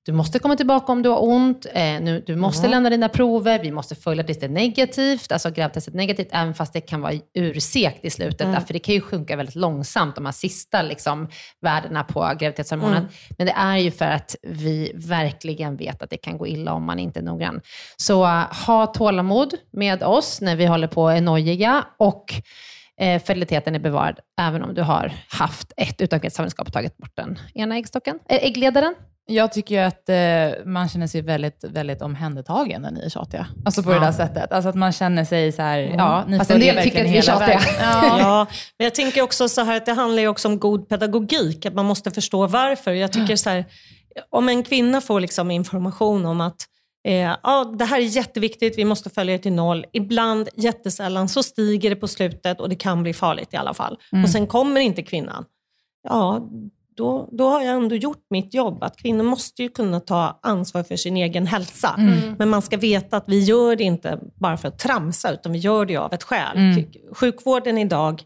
du 0.04 0.12
måste 0.12 0.38
komma 0.38 0.56
tillbaka 0.56 0.92
om 0.92 1.02
du 1.02 1.08
har 1.08 1.22
ont, 1.22 1.66
eh, 1.72 2.00
nu, 2.00 2.22
du 2.26 2.36
måste 2.36 2.66
mm. 2.66 2.70
lämna 2.70 2.90
dina 2.90 3.08
prover, 3.08 3.58
vi 3.58 3.70
måste 3.70 3.94
följa 3.94 4.24
tills 4.24 4.38
det 4.38 4.46
är 4.46 4.50
negativt, 4.50 5.32
alltså 5.32 5.50
gravtestet 5.50 5.94
negativt, 5.94 6.28
även 6.30 6.54
fast 6.54 6.72
det 6.72 6.80
kan 6.80 7.00
vara 7.00 7.12
ursekt 7.34 8.04
i 8.04 8.10
slutet. 8.10 8.46
Mm. 8.46 8.62
För 8.62 8.72
det 8.72 8.78
kan 8.78 8.94
ju 8.94 9.00
sjunka 9.00 9.36
väldigt 9.36 9.54
långsamt, 9.54 10.14
de 10.14 10.24
här 10.24 10.32
sista 10.32 10.82
liksom, 10.82 11.28
värdena 11.60 12.04
på 12.04 12.20
graviditetshormonet. 12.20 12.98
Mm. 12.98 13.10
Men 13.38 13.46
det 13.46 13.52
är 13.52 13.76
ju 13.76 13.90
för 13.90 14.04
att 14.04 14.36
vi 14.42 14.92
verkligen 14.94 15.76
vet 15.76 16.02
att 16.02 16.10
det 16.10 16.16
kan 16.16 16.38
gå 16.38 16.46
illa 16.46 16.72
om 16.72 16.84
man 16.84 16.98
inte 16.98 17.20
är 17.20 17.24
noggrann. 17.24 17.60
Så 17.96 18.24
uh, 18.24 18.64
ha 18.66 18.86
tålamod 18.86 19.54
med 19.72 20.02
oss 20.02 20.40
när 20.40 20.56
vi 20.56 20.66
håller 20.66 20.86
på 20.86 21.02
och 21.02 21.12
är 21.12 21.20
nojiga 21.20 21.84
och 21.98 22.34
eh, 23.00 23.22
fertiliteten 23.22 23.74
är 23.74 23.78
bevarad 23.78 24.18
även 24.40 24.62
om 24.62 24.74
du 24.74 24.82
har 24.82 25.12
haft 25.28 25.72
ett 25.76 26.00
utomkretshavandeskap 26.00 26.66
och 26.66 26.72
tagit 26.72 26.96
bort 26.96 27.12
den 27.14 27.38
ena 27.54 27.76
äggstocken, 27.76 28.18
äh, 28.28 28.44
äggledaren. 28.44 28.94
Jag 29.26 29.52
tycker 29.52 29.74
ju 29.74 29.80
att 29.80 30.08
eh, 30.08 30.66
man 30.66 30.88
känner 30.88 31.06
sig 31.06 31.22
väldigt, 31.22 31.64
väldigt 31.64 32.02
omhändertagen 32.02 32.82
när 32.82 32.90
ni 32.90 33.00
är 33.00 33.08
tjatiga. 33.08 33.46
Alltså 33.64 33.82
på 33.82 33.90
ja. 33.90 33.94
det 33.94 34.06
där 34.06 34.12
sättet. 34.12 34.52
Alltså 34.52 34.68
att 34.68 34.74
man 34.74 34.92
känner 34.92 35.24
sig 35.24 35.52
så 35.52 35.62
här, 35.62 35.78
mm. 35.78 35.98
ja, 35.98 36.24
ni 36.28 36.38
Fast 36.38 36.50
en 36.50 36.60
del 36.60 36.82
tycker 36.82 37.04
att 37.04 37.10
vi 37.10 37.18
är 37.18 37.22
tjatiga. 37.22 37.60
Ja. 37.80 38.18
ja. 38.18 38.46
men 38.78 38.84
jag 38.84 38.94
tänker 38.94 39.22
också 39.22 39.48
så 39.48 39.64
här 39.64 39.76
att 39.76 39.86
det 39.86 39.92
handlar 39.92 40.22
ju 40.22 40.28
också 40.28 40.48
om 40.48 40.58
god 40.58 40.88
pedagogik, 40.88 41.66
att 41.66 41.74
man 41.74 41.86
måste 41.86 42.10
förstå 42.10 42.46
varför. 42.46 42.92
Jag 42.92 43.12
tycker 43.12 43.36
så 43.36 43.50
här, 43.50 43.64
om 44.30 44.48
en 44.48 44.62
kvinna 44.62 45.00
får 45.00 45.20
liksom 45.20 45.50
information 45.50 46.26
om 46.26 46.40
att 46.40 46.66
Eh, 47.04 47.36
ja, 47.42 47.74
det 47.78 47.84
här 47.84 47.98
är 47.98 48.04
jätteviktigt, 48.04 48.78
vi 48.78 48.84
måste 48.84 49.10
följa 49.10 49.36
det 49.36 49.42
till 49.42 49.52
noll. 49.52 49.86
Ibland, 49.92 50.48
jättesällan, 50.54 51.28
så 51.28 51.42
stiger 51.42 51.90
det 51.90 51.96
på 51.96 52.08
slutet 52.08 52.60
och 52.60 52.68
det 52.68 52.74
kan 52.74 53.02
bli 53.02 53.12
farligt 53.12 53.54
i 53.54 53.56
alla 53.56 53.74
fall. 53.74 53.98
Mm. 54.12 54.24
Och 54.24 54.30
sen 54.30 54.46
kommer 54.46 54.80
inte 54.80 55.02
kvinnan. 55.02 55.44
Ja, 56.08 56.48
då, 56.96 57.28
då 57.32 57.48
har 57.48 57.62
jag 57.62 57.74
ändå 57.74 57.94
gjort 57.94 58.26
mitt 58.30 58.54
jobb. 58.54 58.82
Att 58.82 58.96
kvinnor 58.96 59.24
måste 59.24 59.62
ju 59.62 59.68
kunna 59.68 60.00
ta 60.00 60.38
ansvar 60.42 60.82
för 60.82 60.96
sin 60.96 61.16
egen 61.16 61.46
hälsa. 61.46 61.94
Mm. 61.98 62.34
Men 62.38 62.48
man 62.48 62.62
ska 62.62 62.76
veta 62.76 63.16
att 63.16 63.24
vi 63.26 63.40
gör 63.40 63.76
det 63.76 63.84
inte 63.84 64.18
bara 64.40 64.56
för 64.56 64.68
att 64.68 64.78
tramsa, 64.78 65.32
utan 65.32 65.52
vi 65.52 65.58
gör 65.58 65.84
det 65.84 65.96
av 65.96 66.12
ett 66.12 66.22
skäl. 66.22 66.56
Mm. 66.56 66.84
Sjukvården 67.12 67.78
idag 67.78 68.22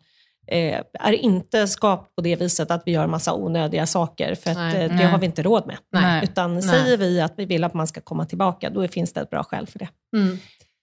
eh, 0.46 0.80
är 1.00 1.12
inte 1.12 1.68
skapt 1.68 2.16
på 2.16 2.22
det 2.22 2.36
viset 2.36 2.70
att 2.70 2.82
vi 2.86 2.92
gör 2.92 3.06
massa 3.06 3.34
onödiga 3.34 3.86
saker, 3.86 4.34
för 4.34 4.50
att, 4.50 4.56
nej, 4.56 4.84
eh, 4.84 4.96
det 4.96 5.04
har 5.04 5.18
vi 5.18 5.26
inte 5.26 5.42
råd 5.42 5.66
med. 5.66 5.76
Nej, 5.92 6.24
utan 6.24 6.54
nej. 6.54 6.62
säger 6.62 6.96
vi 6.96 7.20
att 7.20 7.34
vi 7.36 7.44
vill 7.44 7.64
att 7.64 7.74
man 7.74 7.86
ska 7.86 8.00
komma 8.00 8.26
tillbaka, 8.26 8.70
då 8.70 8.88
finns 8.88 9.12
det 9.12 9.20
ett 9.20 9.30
bra 9.30 9.44
skäl 9.44 9.66
för 9.66 9.78
det. 9.78 9.88
Mm. 10.16 10.38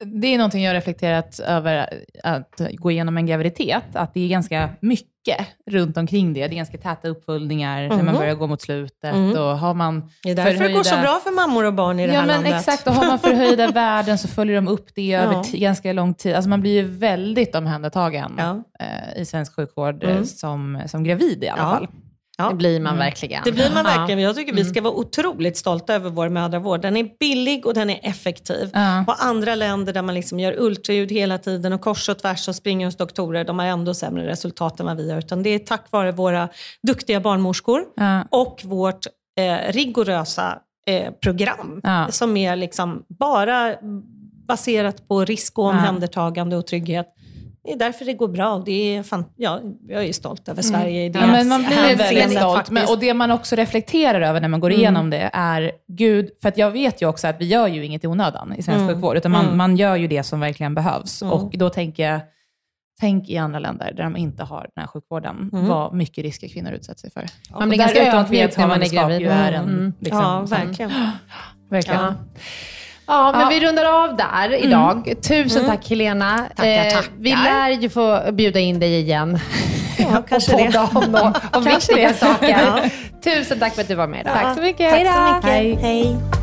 Det 0.05 0.27
är 0.27 0.37
någonting 0.37 0.63
jag 0.63 0.73
reflekterat 0.73 1.39
över 1.39 2.03
att 2.23 2.61
gå 2.71 2.91
igenom 2.91 3.17
en 3.17 3.25
graviditet, 3.25 3.83
att 3.93 4.13
det 4.13 4.19
är 4.19 4.27
ganska 4.29 4.69
mycket 4.79 5.47
runt 5.71 5.97
omkring 5.97 6.33
det. 6.33 6.47
Det 6.47 6.53
är 6.53 6.55
ganska 6.55 6.77
täta 6.77 7.07
uppföljningar 7.07 7.83
mm. 7.83 7.97
när 7.97 8.03
man 8.03 8.13
mhm. 8.13 8.21
börjar 8.21 8.35
gå 8.35 8.47
mot 8.47 8.61
slutet. 8.61 9.13
Mm. 9.13 9.31
Och 9.31 9.57
har 9.57 9.73
man 9.73 10.11
det 10.23 10.31
är 10.31 10.35
därför 10.35 10.51
förhöjda... 10.51 10.67
det 10.67 10.73
går 10.73 10.83
så 10.83 11.01
bra 11.01 11.19
för 11.23 11.31
mammor 11.31 11.65
och 11.65 11.73
barn 11.73 11.99
i 11.99 12.07
det 12.07 12.13
ja, 12.13 12.19
här 12.19 12.27
men 12.27 12.35
landet. 12.35 12.59
Exakt, 12.59 12.87
och 12.87 12.93
har 12.93 13.07
man 13.07 13.19
förhöjda 13.19 13.67
värden 13.71 14.17
så 14.17 14.27
följer 14.27 14.55
de 14.55 14.67
upp 14.67 14.87
det 14.95 15.13
över 15.13 15.33
ja. 15.33 15.43
ganska 15.53 15.93
lång 15.93 16.13
tid. 16.13 16.35
Alltså 16.35 16.49
man 16.49 16.61
blir 16.61 16.73
ju 16.73 16.83
väldigt 16.83 17.55
omhändertagen 17.55 18.31
ja. 18.37 18.63
eh, 18.79 19.21
i 19.21 19.25
svensk 19.25 19.55
sjukvård 19.55 20.03
mm. 20.03 20.25
som, 20.25 20.81
som 20.87 21.03
gravid 21.03 21.43
i 21.43 21.47
alla 21.47 21.61
fall. 21.61 21.87
Ja. 22.37 22.49
Det 22.49 22.55
blir 22.55 22.79
man 22.79 22.93
mm. 22.93 23.05
verkligen. 23.05 23.43
Det 23.43 23.51
blir 23.51 23.71
man 23.73 23.83
verkligen. 23.83 24.19
Jag 24.21 24.35
tycker 24.35 24.53
vi 24.53 24.63
ska 24.63 24.79
mm. 24.79 24.83
vara 24.83 24.93
otroligt 24.93 25.57
stolta 25.57 25.93
över 25.93 26.09
vår 26.09 26.29
mödravård. 26.29 26.81
Den 26.81 26.97
är 26.97 27.09
billig 27.19 27.65
och 27.65 27.73
den 27.73 27.89
är 27.89 27.99
effektiv. 28.03 28.69
Ja. 28.73 29.03
Och 29.07 29.23
andra 29.23 29.55
länder 29.55 29.93
där 29.93 30.01
man 30.01 30.15
liksom 30.15 30.39
gör 30.39 30.59
ultraljud 30.59 31.11
hela 31.11 31.37
tiden 31.37 31.73
och 31.73 31.81
kors 31.81 32.09
och 32.09 32.19
tvärs 32.19 32.47
och 32.47 32.55
springer 32.55 32.85
hos 32.85 32.97
doktorer, 32.97 33.43
de 33.43 33.59
har 33.59 33.65
ändå 33.65 33.93
sämre 33.93 34.27
resultat 34.27 34.79
än 34.79 34.85
vad 34.85 34.97
vi 34.97 35.11
har. 35.11 35.19
Utan 35.19 35.43
det 35.43 35.49
är 35.49 35.59
tack 35.59 35.85
vare 35.91 36.11
våra 36.11 36.49
duktiga 36.87 37.19
barnmorskor 37.19 37.83
ja. 37.95 38.23
och 38.29 38.61
vårt 38.63 39.05
eh, 39.39 39.71
rigorösa 39.73 40.59
eh, 40.87 41.11
program 41.11 41.81
som 42.09 42.37
är 42.37 42.55
liksom 42.55 43.03
bara 43.19 43.75
baserat 44.47 45.07
på 45.07 45.25
risk 45.25 45.59
och 45.59 45.65
omhändertagande 45.65 46.57
och 46.57 46.67
trygghet 46.67 47.07
det 47.63 47.71
är 47.71 47.77
därför 47.77 48.05
det 48.05 48.13
går 48.13 48.27
bra. 48.27 48.63
Det 48.65 48.95
är 48.95 49.03
fan, 49.03 49.25
ja, 49.35 49.61
jag 49.87 50.05
är 50.05 50.13
stolt 50.13 50.49
över 50.49 50.63
mm. 50.63 50.73
Sverige 50.73 51.05
i 51.05 51.09
det 51.09 51.19
ja, 51.19 51.27
men 51.27 51.47
Man 51.47 51.63
blir 51.63 51.97
väldigt 51.97 52.37
stolt. 52.37 52.69
Men, 52.69 52.87
och 52.89 52.99
det 52.99 53.13
man 53.13 53.31
också 53.31 53.55
reflekterar 53.55 54.21
över 54.21 54.41
när 54.41 54.47
man 54.47 54.59
går 54.59 54.69
mm. 54.69 54.79
igenom 54.79 55.09
det 55.09 55.29
är, 55.33 55.71
gud, 55.87 56.29
för 56.41 56.49
att 56.49 56.57
jag 56.57 56.71
vet 56.71 57.01
ju 57.01 57.09
också 57.09 57.27
att 57.27 57.41
vi 57.41 57.45
gör 57.45 57.67
ju 57.67 57.85
inget 57.85 58.03
i 58.03 58.07
onödan 58.07 58.53
i 58.57 58.63
svensk 58.63 58.81
mm. 58.81 58.87
sjukvård, 58.87 59.17
utan 59.17 59.31
man, 59.31 59.45
mm. 59.45 59.57
man 59.57 59.77
gör 59.77 59.95
ju 59.95 60.07
det 60.07 60.23
som 60.23 60.39
verkligen 60.39 60.75
behövs. 60.75 61.21
Mm. 61.21 61.33
Och 61.33 61.53
då 61.57 61.69
tänker 61.69 62.09
jag, 62.09 62.21
Tänk 62.99 63.29
i 63.29 63.37
andra 63.37 63.59
länder 63.59 63.93
där 63.93 64.03
de 64.03 64.17
inte 64.17 64.43
har 64.43 64.69
den 64.75 64.81
här 64.81 64.87
sjukvården, 64.87 65.49
mm. 65.53 65.67
vad 65.67 65.93
mycket 65.93 66.23
risker 66.23 66.47
kvinnor 66.47 66.71
utsätter 66.71 66.99
sig 66.99 67.11
för. 67.11 67.25
Man 67.59 67.69
blir 67.69 67.79
ganska 67.79 68.13
ödmjuk 68.13 68.57
när 68.57 68.67
man 68.67 68.81
är 68.81 68.89
gravid. 68.89 69.27
Är 69.27 69.51
en, 69.51 69.63
mm. 69.63 69.93
liksom, 69.99 70.19
ja, 70.19 70.45
verkligen. 70.49 70.91
Som, 70.91 71.11
verkligen. 71.69 71.99
Ja. 72.03 72.13
Ja, 73.05 73.31
men 73.31 73.41
ja. 73.41 73.49
vi 73.49 73.59
rundar 73.59 74.03
av 74.03 74.17
där 74.17 74.45
mm. 74.45 74.63
idag. 74.63 75.13
Tusen 75.21 75.63
mm. 75.63 75.75
tack 75.75 75.89
Helena. 75.89 76.37
Tackar, 76.55 76.89
tackar. 76.89 77.11
vi 77.19 77.29
lär 77.29 77.69
ju 77.69 77.89
få 77.89 78.31
bjuda 78.31 78.59
in 78.59 78.79
dig 78.79 78.99
igen. 78.99 79.39
Ja, 79.97 80.23
kanske 80.29 80.51
det. 80.57 80.77
om, 80.77 81.15
om, 81.15 81.33
om 81.51 81.63
viktiga 81.63 82.13
saker. 82.13 82.49
Ja. 82.49 82.83
Tusen 83.23 83.59
tack 83.59 83.75
för 83.75 83.81
att 83.81 83.87
du 83.87 83.95
var 83.95 84.07
med 84.07 84.21
idag. 84.21 84.33
Tack 84.33 84.55
så 84.55 84.61
mycket. 84.61 84.89
Tack 84.91 85.15
så 85.15 85.33
mycket. 85.33 85.49
Hej. 85.49 85.77
Hej. 85.81 86.42